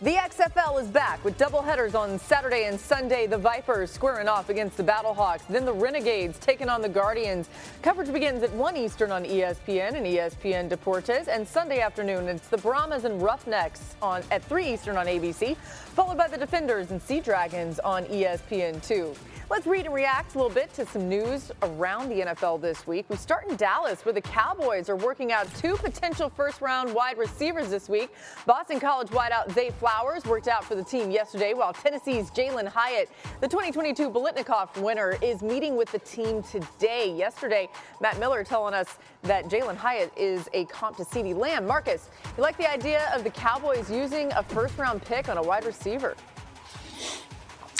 [0.05, 3.25] The XFL is back with doubleheaders on Saturday and Sunday.
[3.25, 7.49] The Vipers squaring off against the Battlehawks, then the Renegades taking on the Guardians.
[7.81, 12.57] Coverage begins at 1 Eastern on ESPN and ESPN Deportes, and Sunday afternoon it's the
[12.59, 17.19] Brahmas and Roughnecks on at 3 Eastern on ABC, followed by the Defenders and Sea
[17.19, 19.15] Dragons on ESPN2.
[19.47, 23.05] Let's read and react a little bit to some news around the NFL this week.
[23.09, 27.19] We start in Dallas, where the Cowboys are working out two potential first round wide
[27.19, 28.09] receivers this week.
[28.47, 33.07] Boston College wideout Zay Flowers worked out for the team yesterday, while Tennessee's Jalen Hyatt,
[33.39, 37.15] the 2022 Biletnikoff winner, is meeting with the team today.
[37.15, 37.69] Yesterday,
[38.01, 41.67] Matt Miller telling us that Jalen Hyatt is a comp to CeeDee Lamb.
[41.67, 45.43] Marcus, you like the idea of the Cowboys using a first round pick on a
[45.43, 46.15] wide receiver?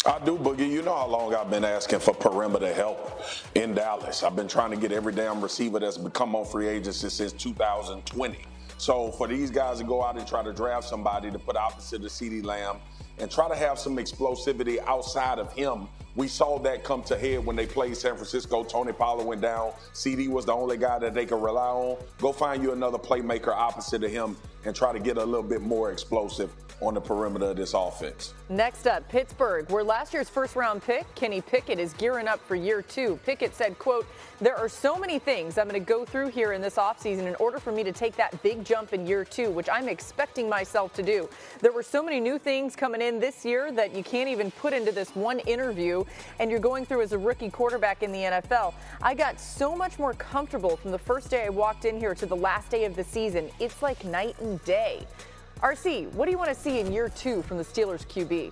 [0.08, 0.70] I do, Boogie.
[0.70, 3.24] You know how long I've been asking for perimeter help
[3.56, 4.22] in Dallas.
[4.22, 8.38] I've been trying to get every damn receiver that's become on free agency since 2020.
[8.78, 12.06] So for these guys to go out and try to draft somebody to put opposite
[12.06, 12.78] of CeeDee Lamb
[13.18, 17.46] and try to have some explosivity outside of him, we saw that come to head
[17.46, 18.64] when they played San Francisco.
[18.64, 19.74] Tony Pollard went down.
[19.94, 21.98] CeeDee was the only guy that they could rely on.
[22.20, 25.62] Go find you another playmaker opposite of him and try to get a little bit
[25.62, 26.52] more explosive
[26.82, 28.34] on the perimeter of this offense.
[28.50, 32.56] Next up, Pittsburgh, where last year's first round pick, Kenny Pickett, is gearing up for
[32.56, 33.18] year two.
[33.26, 34.06] Pickett said, quote,
[34.42, 37.36] there are so many things I'm going to go through here in this offseason in
[37.36, 40.94] order for me to take that big jump in year two, which I'm expecting myself
[40.96, 41.30] to do.
[41.62, 44.74] There were so many new things coming in this year that you can't even put
[44.74, 46.04] into this one interview,
[46.40, 48.74] and you're going through as a rookie quarterback in the NFL.
[49.02, 52.26] I got so much more comfortable from the first day I walked in here to
[52.26, 53.50] the last day of the season.
[53.60, 55.06] It's like night and day.
[55.62, 58.52] RC, what do you want to see in year two from the Steelers QB?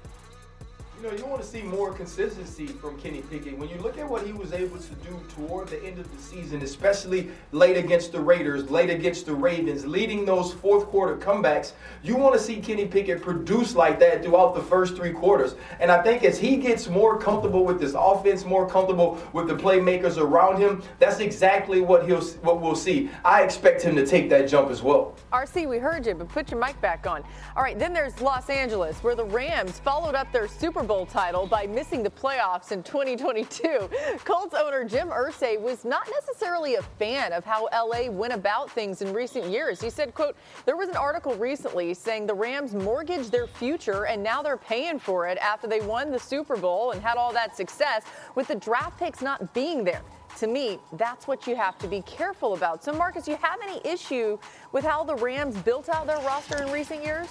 [1.04, 3.58] You know, you want to see more consistency from Kenny Pickett.
[3.58, 6.22] When you look at what he was able to do toward the end of the
[6.22, 11.74] season, especially late against the Raiders, late against the Ravens, leading those fourth quarter comebacks,
[12.04, 15.56] you want to see Kenny Pickett produce like that throughout the first three quarters.
[15.82, 19.56] And I think as he gets more comfortable with this offense, more comfortable with the
[19.56, 23.10] playmakers around him, that's exactly what he'll what we'll see.
[23.26, 25.18] I expect him to take that jump as well.
[25.34, 27.24] RC, we heard you, but put your mic back on.
[27.58, 31.08] All right, then there's Los Angeles, where the Rams followed up their Super Bowl Bowl
[31.08, 33.89] title by missing the playoffs in 2022.
[34.25, 39.01] Colts owner Jim Irsay was not necessarily a fan of how LA went about things
[39.01, 39.82] in recent years.
[39.82, 40.36] He said, quote,
[40.67, 44.99] there was an article recently saying the Rams mortgaged their future and now they're paying
[44.99, 48.03] for it after they won the Super Bowl and had all that success
[48.36, 50.03] with the draft picks not being there
[50.38, 52.84] to me, that's what you have to be careful about.
[52.84, 54.38] So, Marcus, you have any issue
[54.71, 57.29] with how the Rams built out their roster in recent years?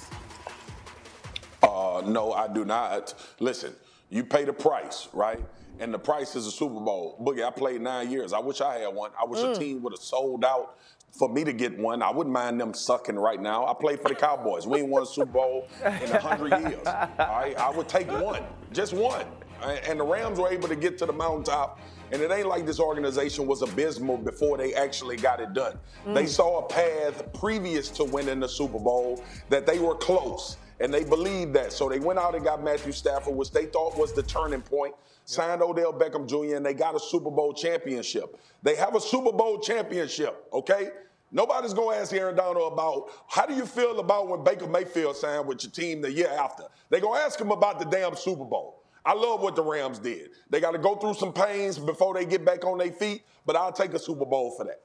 [1.73, 3.15] Uh, no, I do not.
[3.41, 3.75] Listen,
[4.11, 5.41] you pay the price, right?
[5.81, 7.19] And the price is a Super Bowl.
[7.23, 8.33] Boogie, I played nine years.
[8.33, 9.11] I wish I had one.
[9.19, 9.57] I wish mm.
[9.57, 10.79] a team would have sold out
[11.19, 12.03] for me to get one.
[12.03, 13.67] I wouldn't mind them sucking right now.
[13.67, 14.67] I played for the Cowboys.
[14.67, 16.87] We ain't won a Super Bowl in a hundred years.
[16.87, 19.27] All right, I would take one, just one.
[19.63, 21.79] And the Rams were able to get to the mountaintop.
[22.11, 25.79] And it ain't like this organization was abysmal before they actually got it done.
[26.07, 26.15] Mm.
[26.15, 30.93] They saw a path previous to winning the Super Bowl that they were close and
[30.93, 31.73] they believed that.
[31.73, 34.95] So they went out and got Matthew Stafford, which they thought was the turning point.
[35.25, 36.57] Signed Odell Beckham Jr.
[36.57, 38.37] and they got a Super Bowl championship.
[38.65, 40.91] They have a Super Bowl championship, okay?
[41.31, 45.47] Nobody's gonna ask Aaron Donald about how do you feel about when Baker Mayfield signed
[45.47, 46.65] with your team the year after.
[46.91, 48.83] They're gonna ask him about the damn Super Bowl.
[49.05, 50.31] I love what the Rams did.
[50.51, 53.57] They got to go through some pains before they get back on their feet, but
[53.57, 54.81] I'll take a Super Bowl for that.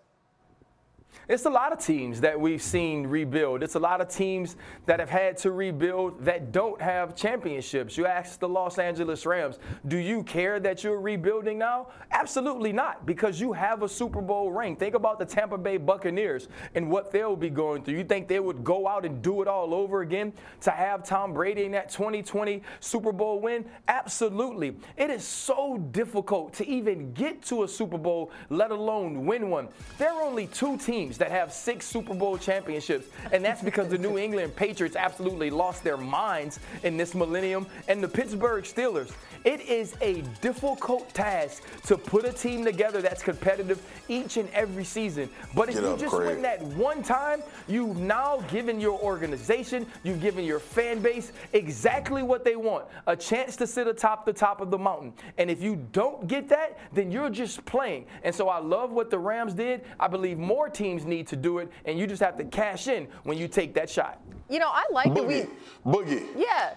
[1.29, 3.61] It's a lot of teams that we've seen rebuild.
[3.61, 7.97] It's a lot of teams that have had to rebuild that don't have championships.
[7.97, 9.59] You ask the Los Angeles Rams,
[9.89, 11.87] do you care that you're rebuilding now?
[12.11, 14.77] Absolutely not, because you have a Super Bowl ring.
[14.77, 17.95] Think about the Tampa Bay Buccaneers and what they'll be going through.
[17.95, 21.33] You think they would go out and do it all over again to have Tom
[21.33, 23.65] Brady in that 2020 Super Bowl win?
[23.89, 24.77] Absolutely.
[24.95, 29.67] It is so difficult to even get to a Super Bowl, let alone win one.
[29.97, 33.97] There are only two teams that have six Super Bowl championships, and that's because the
[33.97, 39.11] New England Patriots absolutely lost their minds in this millennium, and the Pittsburgh Steelers.
[39.45, 44.83] It is a difficult task to put a team together that's competitive each and every
[44.83, 45.29] season.
[45.55, 46.27] But if Get you up, just Craig.
[46.27, 52.23] win that one time, you've now given your organization, you've given your fan base exactly
[52.23, 55.13] what they want a chance to sit atop the top of the mountain.
[55.37, 58.05] And if you don't get that, then you're just playing.
[58.23, 59.81] And so I love what the Rams did.
[59.99, 63.07] I believe more teams need to do it, and you just have to cash in
[63.23, 64.21] when you take that shot.
[64.49, 65.41] You know, I like that we.
[65.41, 65.49] Boogie,
[65.85, 66.75] Boogie, Yeah.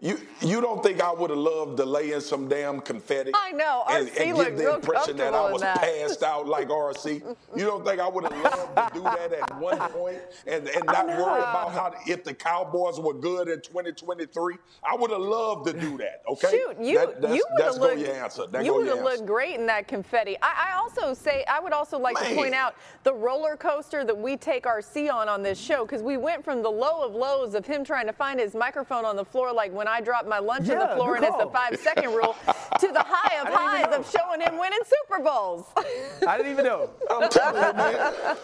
[0.00, 3.32] You you don't think I would have loved to lay in some damn confetti?
[3.34, 3.84] I know.
[3.88, 5.78] And, RC and looked give the impression that I was that.
[5.80, 7.36] passed out like RC.
[7.54, 10.86] You don't think I would have loved to do that at one point and, and
[10.86, 14.56] not worry about how if the Cowboys were good in 2023?
[14.82, 16.22] I would have loved to do that.
[16.28, 16.50] Okay.
[16.50, 17.98] Shoot, you That- that's, you would have go looked.
[18.00, 18.46] your answer.
[18.46, 20.36] That you would have looked great in that confetti.
[20.40, 22.74] I, I also say I would also like to point out
[23.04, 26.62] the roller coaster that we take RC on on this show because we went from
[26.62, 29.72] the low of lows of him trying to find his microphone on the floor, like
[29.72, 32.36] when I dropped my lunch on the floor good and it's the five second rule,
[32.78, 35.66] to the high of I didn't even highs of showing him winning Super Bowls.
[36.26, 36.90] I didn't even know.
[37.10, 38.36] I'm telling you, man.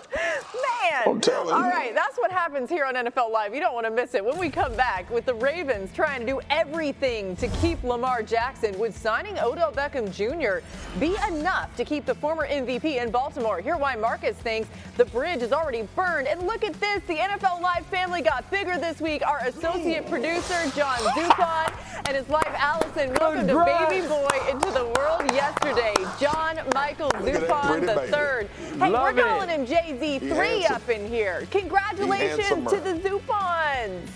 [0.91, 1.03] Man.
[1.07, 1.71] I'm telling All you.
[1.71, 3.55] right, that's what happens here on NFL Live.
[3.55, 4.25] You don't want to miss it.
[4.25, 8.79] When we come back with the Ravens trying to do everything to keep Lamar Jackson,
[8.79, 10.65] would signing Odell Beckham Jr.
[10.99, 13.61] be enough to keep the former MVP in Baltimore?
[13.61, 16.27] Hear why Marcus thinks the bridge is already burned.
[16.27, 17.03] And look at this.
[17.07, 19.27] The NFL Live family got bigger this week.
[19.27, 20.99] Our associate producer, John
[21.37, 21.73] Zupon,
[22.07, 25.95] and his wife, Allison, welcomed a baby boy into the world yesterday.
[26.21, 28.49] John Michael at that Zupon the third.
[28.49, 31.47] Hey, Love we're calling him Jay Z three up in here.
[31.51, 32.71] Congratulations handsomer.
[32.71, 34.09] to the Zupons.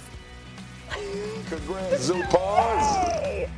[1.48, 3.04] Congrats, Zupas.
[3.06, 3.48] Hey.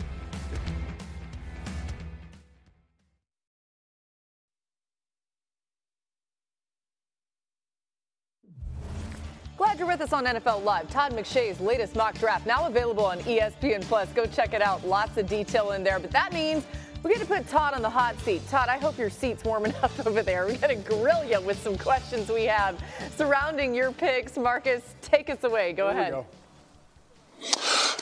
[9.62, 10.90] Glad you're with us on NFL Live.
[10.90, 14.08] Todd McShay's latest mock draft now available on ESPN Plus.
[14.08, 14.84] Go check it out.
[14.84, 16.00] Lots of detail in there.
[16.00, 16.64] But that means
[17.04, 18.42] we get to put Todd on the hot seat.
[18.48, 20.48] Todd, I hope your seat's warm enough over there.
[20.48, 22.76] We got to grill you with some questions we have
[23.14, 24.36] surrounding your picks.
[24.36, 25.74] Marcus, take us away.
[25.74, 26.12] Go Here we ahead.
[26.12, 26.26] go.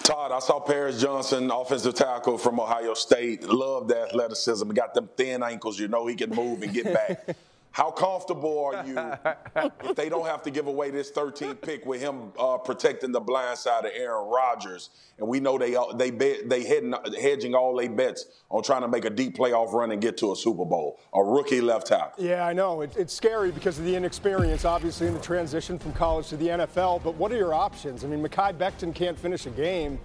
[0.03, 3.45] Todd, I saw Paris Johnson, offensive tackle from Ohio State.
[3.45, 4.67] Loved the athleticism.
[4.67, 5.79] He got them thin ankles.
[5.79, 7.37] You know he can move and get back.
[7.73, 8.97] How comfortable are you
[9.85, 13.21] if they don't have to give away this 13th pick with him uh, protecting the
[13.21, 14.91] blind side of Aaron Rodgers?
[15.19, 18.89] And we know they they bet, they heading, hedging all their bets on trying to
[18.89, 20.99] make a deep playoff run and get to a Super Bowl.
[21.15, 22.25] A rookie left tackle.
[22.25, 22.81] Yeah, I know.
[22.81, 26.49] It, it's scary because of the inexperience, obviously, in the transition from college to the
[26.49, 27.03] NFL.
[27.05, 28.05] But what are your options?
[28.05, 29.99] I mean, Mekhi Becton can't finish a game.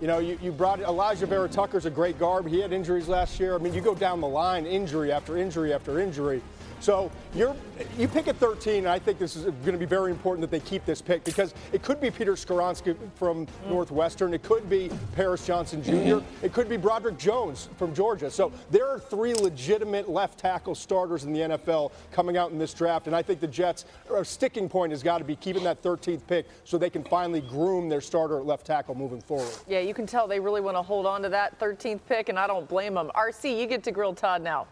[0.00, 2.44] You know, you, you brought Alijah Vera-Tucker's a great guard.
[2.48, 3.54] He had injuries last year.
[3.54, 6.42] I mean, you go down the line, injury after injury after injury.
[6.82, 7.54] So you're
[7.96, 10.50] you pick at 13, and I think this is going to be very important that
[10.50, 14.90] they keep this pick because it could be Peter Skoronski from Northwestern, it could be
[15.14, 16.44] Paris Johnson Jr., mm-hmm.
[16.44, 18.32] it could be Broderick Jones from Georgia.
[18.32, 22.74] So there are three legitimate left tackle starters in the NFL coming out in this
[22.74, 25.82] draft, and I think the Jets' a sticking point has got to be keeping that
[25.82, 29.54] 13th pick so they can finally groom their starter at left tackle moving forward.
[29.68, 32.36] Yeah, you can tell they really want to hold on to that 13th pick, and
[32.36, 33.12] I don't blame them.
[33.14, 34.66] RC, you get to grill Todd now.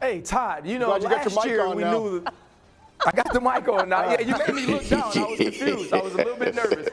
[0.00, 1.92] Hey, Todd, you know, Glad you got your last mic year we now.
[1.92, 2.24] knew.
[3.06, 4.10] I got the mic on now.
[4.10, 5.02] Yeah, you made me look down.
[5.02, 5.92] I was confused.
[5.92, 6.88] I was a little bit nervous.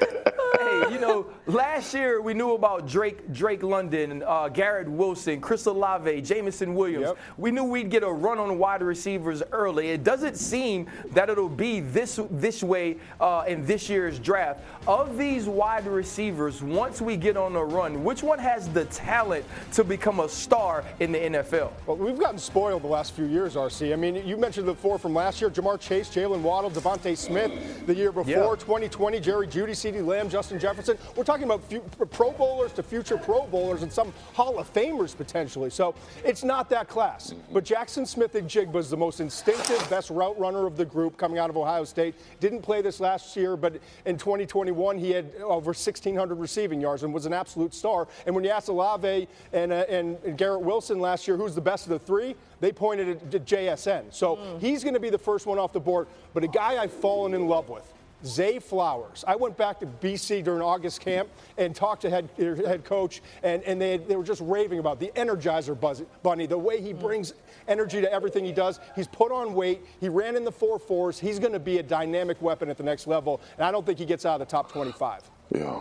[0.57, 5.65] Hey, you know, last year we knew about Drake, Drake London, uh, Garrett Wilson, Chris
[5.65, 7.07] Olave, Jameson Williams.
[7.07, 7.17] Yep.
[7.37, 9.89] We knew we'd get a run on wide receivers early.
[9.89, 14.61] It doesn't seem that it'll be this this way uh, in this year's draft.
[14.87, 19.45] Of these wide receivers, once we get on a run, which one has the talent
[19.73, 21.71] to become a star in the NFL?
[21.85, 23.91] Well, we've gotten spoiled the last few years, RC.
[23.91, 27.51] I mean, you mentioned the four from last year: Ja'Marr Chase, Jaylen Waddle, DeVonta Smith.
[27.87, 28.55] The year before, Yeah.
[28.59, 30.97] 2020, Jerry Jeudy, CeeDee Lamb, Justin Jefferson.
[31.15, 31.81] We're talking about few,
[32.11, 35.69] Pro Bowlers to future Pro Bowlers and some Hall of Famers potentially.
[35.69, 37.33] So it's not that class.
[37.51, 41.49] But Jaxon Smith-Njigba was the most instinctive, best route runner of the group coming out
[41.49, 42.15] of Ohio State.
[42.39, 47.13] Didn't play this last year, but in 2021 he had over 1,600 receiving yards and
[47.13, 48.07] was an absolute star.
[48.25, 51.61] And when you asked Olave and, uh, and, and Garrett Wilson last year, who's the
[51.61, 54.13] best of the three, they pointed at JSN.
[54.13, 54.59] So mm.
[54.59, 56.07] he's going to be the first one off the board.
[56.33, 57.93] But a guy I've fallen in love with
[58.25, 59.23] Zay Flowers.
[59.27, 63.61] I went back to BC during August camp and talked to head, head coach, and,
[63.63, 67.33] and they, they were just raving about the Energizer buzz, Bunny, the way he brings
[67.67, 68.79] energy to everything he does.
[68.95, 69.81] He's put on weight.
[69.99, 71.19] He ran in the four fours.
[71.19, 73.99] He's going to be a dynamic weapon at the next level, and I don't think
[73.99, 75.29] he gets out of the top 25.
[75.53, 75.79] Yeah.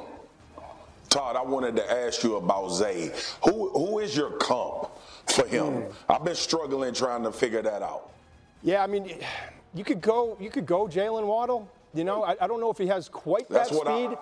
[1.17, 3.11] Todd, I wanted to ask you about Zay.
[3.45, 4.91] Who who is your comp
[5.25, 5.65] for him?
[5.65, 5.95] Mm.
[6.11, 8.11] I've been struggling trying to figure that out.
[8.63, 9.21] Yeah, I mean,
[9.75, 11.71] you could go you could go Jaylen Waddle.
[11.95, 14.11] You know, I, I don't know if he has quite That's that speed.
[14.11, 14.19] I,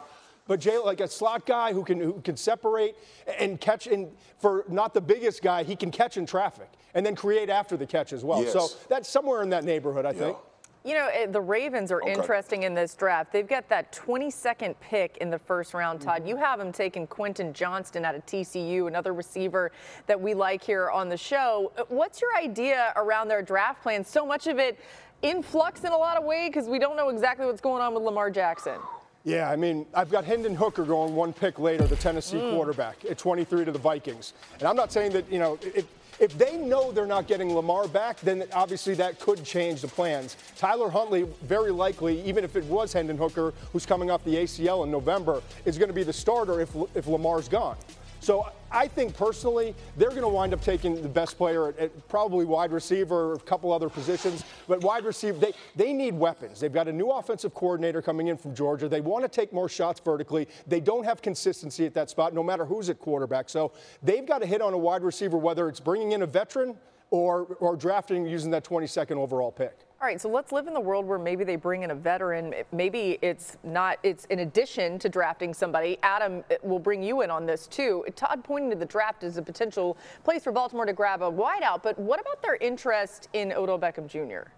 [0.46, 2.94] but Jay, like a slot guy who can who can separate
[3.40, 7.16] and catch, and for not the biggest guy, he can catch in traffic and then
[7.16, 8.40] create after the catch as well.
[8.40, 8.52] Yes.
[8.52, 10.18] So that's somewhere in that neighborhood, I yeah.
[10.18, 10.36] think.
[10.84, 12.12] You know, eh, the Ravens are okay.
[12.12, 13.32] interesting in this draft.
[13.32, 16.20] They've got that 22nd pick in the first round, Todd.
[16.20, 16.28] Mm-hmm.
[16.28, 19.72] You have them taking Quentin Johnston out of TCU, another receiver
[20.06, 21.72] that we like here on the show.
[21.78, 24.04] Uh, what's your idea around their draft plan?
[24.04, 24.78] So much of it
[25.22, 27.94] in flux in a lot of ways because we don't know exactly what's going on
[27.94, 28.78] with Lamar Jackson.
[29.24, 32.54] Yeah, I mean, I've got Hendon Hooker going one pick later, the Tennessee mm.
[32.54, 34.34] quarterback, at 23 to the Vikings.
[34.58, 35.86] And I'm not saying that, you know, if,
[36.18, 40.36] if they know they're not getting Lamar back, then obviously that could change the plans.
[40.56, 44.84] Tyler Huntley, very likely, even if it was Hendon Hooker, who's coming off the ACL
[44.84, 47.76] in November, is going to be the starter if, if Lamar's gone.
[48.24, 52.08] So I think personally, they're going to wind up taking the best player at, at,
[52.08, 54.44] probably wide receiver, or a couple other positions.
[54.66, 56.58] But wide receiver, they, they need weapons.
[56.58, 58.88] They've got a new offensive coordinator coming in from Georgia.
[58.88, 60.48] They want to take more shots vertically.
[60.66, 63.50] They don't have consistency at that spot, no matter who's at quarterback.
[63.50, 63.72] So
[64.02, 66.78] they've got to hit on a wide receiver, whether it's bringing in a veteran
[67.10, 69.80] or, or drafting using that 22nd overall pick.
[70.04, 72.52] All right, so let's live in the world where maybe they bring in a veteran.
[72.72, 75.96] Maybe it's not, it's in addition to drafting somebody.
[76.02, 78.04] Adam eh, will bring you in on this too.
[78.14, 81.82] Todd pointing to the draft as a potential place for Baltimore to grab a wideout,
[81.82, 84.50] but what about their interest in Odell Beckham Jr.?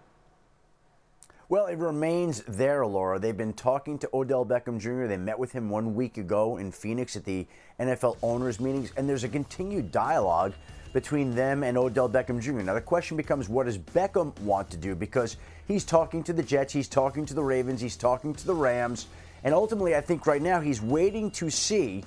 [1.47, 3.17] Well, it remains there, Laura.
[3.17, 5.05] They've been talking to Odell Beckham Jr.
[5.05, 7.47] They met with him one week ago in Phoenix at the
[7.79, 10.55] NFL owners' meetings, and there's a continued dialogue
[10.97, 12.53] between them and Odell Beckham Jr.
[12.53, 14.95] Now, the question becomes what does Beckham want to do?
[14.95, 15.37] Because
[15.67, 19.05] he's talking to the Jets, he's talking to the Ravens, he's talking to the Rams,
[19.43, 22.03] and ultimately, I think right now he's waiting to see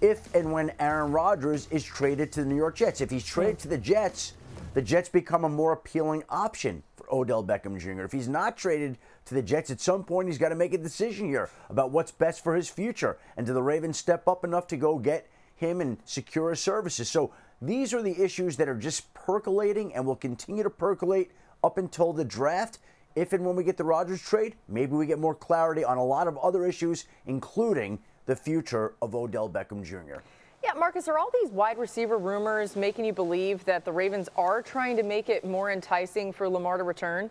[0.00, 3.00] if and when Aaron Rodgers is traded to the New York Jets.
[3.00, 4.32] If he's traded to the Jets,
[4.74, 8.02] the Jets become a more appealing option for Odell Beckham Jr.
[8.02, 10.78] If he's not traded to the Jets, at some point he's got to make a
[10.78, 13.18] decision here about what's best for his future.
[13.36, 17.08] And do the Ravens step up enough to go get him and secure his services?
[17.08, 17.30] So
[17.62, 21.30] these are the issues that are just percolating and will continue to percolate
[21.62, 22.80] up until the draft.
[23.14, 26.04] If and when we get the Rodgers trade, maybe we get more clarity on a
[26.04, 30.22] lot of other issues, including the future of Odell Beckham Jr.
[30.64, 34.60] Yeah, Marcus, are all these wide receiver rumors making you believe that the Ravens are
[34.60, 37.30] trying to make it more enticing for Lamar to return?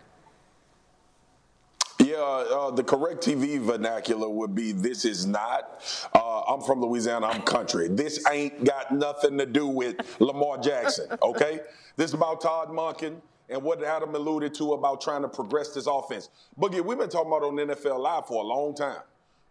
[2.11, 5.81] Yeah, uh, the correct TV vernacular would be this is not,
[6.13, 7.87] uh, I'm from Louisiana, I'm country.
[7.87, 11.61] This ain't got nothing to do with Lamar Jackson, okay?
[11.95, 13.15] this is about Todd Monken
[13.47, 16.29] and what Adam alluded to about trying to progress this offense.
[16.59, 19.03] Boogie, we've been talking about on NFL Live for a long time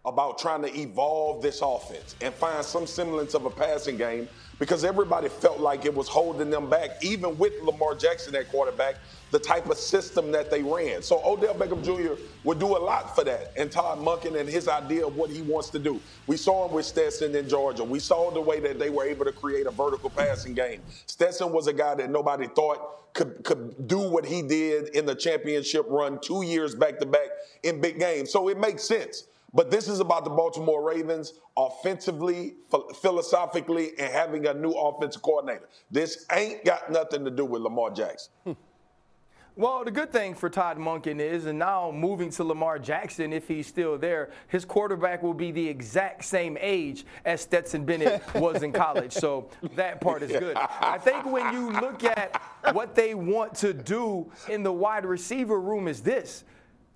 [0.04, 4.28] about trying to evolve this offense and find some semblance of a passing game
[4.58, 8.96] because everybody felt like it was holding them back, even with Lamar Jackson at quarterback,
[9.30, 11.02] the type of system that they ran.
[11.02, 12.20] So Odell Beckham Jr.
[12.44, 13.52] would do a lot for that.
[13.56, 15.98] And Todd Monken and his idea of what he wants to do.
[16.26, 17.84] We saw him with Stetson in Georgia.
[17.84, 20.82] We saw the way that they were able to create a vertical passing game.
[21.06, 25.14] Stetson was a guy that nobody thought could, could do what he did in the
[25.14, 27.28] championship run two years back to back
[27.62, 28.30] in big games.
[28.30, 29.24] So it makes sense.
[29.52, 32.54] But this is about the Baltimore Ravens offensively,
[33.00, 35.68] philosophically, and having a new offensive coordinator.
[35.90, 38.32] This ain't got nothing to do with Lamar Jackson.
[38.44, 38.52] Hmm.
[39.56, 43.48] Well, the good thing for Todd Monken is, and now moving to Lamar Jackson, if
[43.48, 48.62] he's still there, his quarterback will be the exact same age as Stetson Bennett was
[48.62, 49.12] in college.
[49.12, 50.56] So that part is good.
[50.56, 52.40] I think when you look at
[52.72, 56.44] what they want to do in the wide receiver room, is this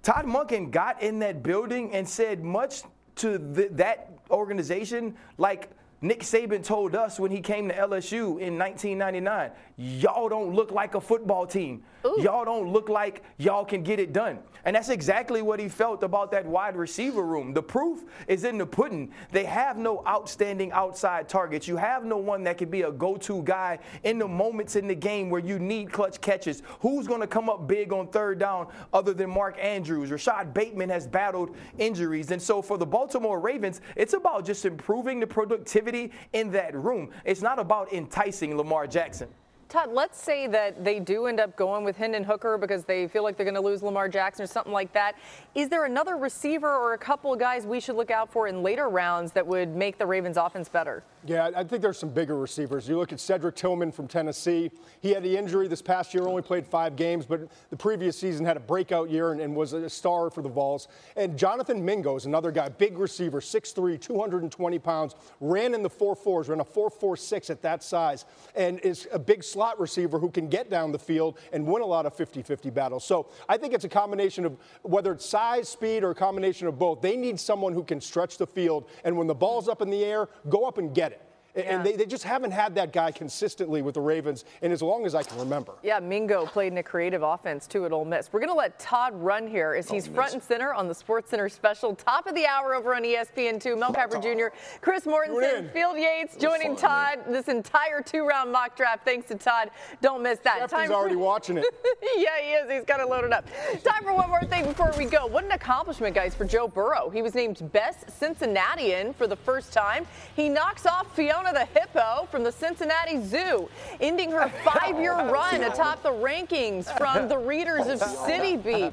[0.05, 2.83] Todd Monken got in that building and said much
[3.17, 3.39] to
[3.73, 5.71] that organization like
[6.03, 10.95] Nick Saban told us when he came to LSU in 1999, y'all don't look like
[10.95, 11.83] a football team.
[12.07, 12.17] Ooh.
[12.21, 14.39] Y'all don't look like y'all can get it done.
[14.67, 17.53] And that's exactly what he felt about that wide receiver room.
[17.53, 19.13] The proof is in the pudding.
[19.33, 21.67] They have no outstanding outside targets.
[21.67, 24.87] You have no one that can be a go to guy in the moments in
[24.87, 26.63] the game where you need clutch catches.
[26.81, 30.11] Who's going to come up big on third down other than Mark Andrews?
[30.11, 32.31] Rashod Bateman has battled injuries.
[32.31, 37.11] And so for the Baltimore Ravens, it's about just improving the productivity in that room.
[37.25, 39.29] It's not about enticing Lamar Jackson.
[39.75, 43.25] Todd, let's say that they do end up going with Hendon Hooker because they feel
[43.25, 45.17] like they're going to lose Lamar Jackson or something like that.
[45.57, 48.63] Is there another receiver or a couple of guys we should look out for in
[48.63, 51.03] later rounds that would make the Ravens offense better?
[51.27, 52.89] Yeah, I think there's some bigger receivers.
[52.89, 54.71] You look at Cedric Tillman from Tennessee.
[55.01, 58.45] He had the injury this past year, only played five games, but the previous season
[58.45, 60.87] had a breakout year and, and was a star for the Vols.
[61.17, 66.49] And Jonathan Mingo is another guy, big receiver, 6'3, 220 pounds, ran in the 4'4s,
[66.49, 70.71] ran a 4'4'6 at that size, and is a big slot receiver who can get
[70.71, 73.05] down the field and win a lot of 50 50 battles.
[73.05, 76.79] So I think it's a combination of whether it's size, speed, or a combination of
[76.79, 77.01] both.
[77.01, 80.05] They need someone who can stretch the field, and when the ball's up in the
[80.05, 81.23] air, go up and get it.
[81.55, 81.77] Yeah.
[81.77, 85.07] And they, they just haven't had that guy consistently with the Ravens in as long
[85.07, 85.75] as I can remember.
[85.83, 88.33] Yeah, Mingo played in a creative offense too at Ole Miss.
[88.33, 90.95] We're going to let Todd run here as oh, he's front and center on the
[90.95, 93.79] Sports Center special, top of the hour over on ESPN2.
[93.79, 97.33] Mel Kiper Jr., Chris Mortensen, Field Yates joining fun, Todd man.
[97.33, 99.05] this entire two-round mock draft.
[99.05, 99.71] Thanks to Todd.
[100.03, 100.61] Don't miss that.
[100.61, 101.65] Shefty's Time already watching it.
[102.17, 102.71] yeah, he is.
[102.71, 103.47] He's got it loaded up.
[103.85, 105.27] Time for one more thing before we go.
[105.27, 107.11] What an accomplishment, guys, for Joe Burrow.
[107.11, 110.07] He was named best Cincinnatian for the first time.
[110.35, 113.69] He knocks off Fiona the hippo from the Cincinnati Zoo,
[114.01, 118.93] ending her oh, five-year run atop the rankings from the readers of City Beat.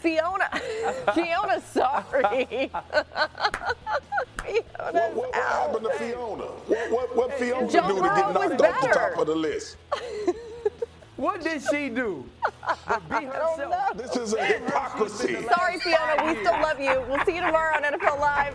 [0.00, 0.48] Fiona,
[1.14, 2.70] Fiona, sorry.
[2.72, 2.96] what,
[4.94, 6.44] what, what happened to Fiona?
[6.44, 9.76] What, what, what Fiona Joe do to get knocked off the top of the list?
[11.20, 12.24] What did she do?
[13.10, 13.94] be herself.
[13.94, 15.36] This is a hypocrisy.
[15.54, 16.24] Sorry, Fiona.
[16.24, 17.04] We still love you.
[17.10, 18.54] We'll see you tomorrow on NFL Live.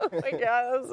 [0.00, 0.86] oh my gosh.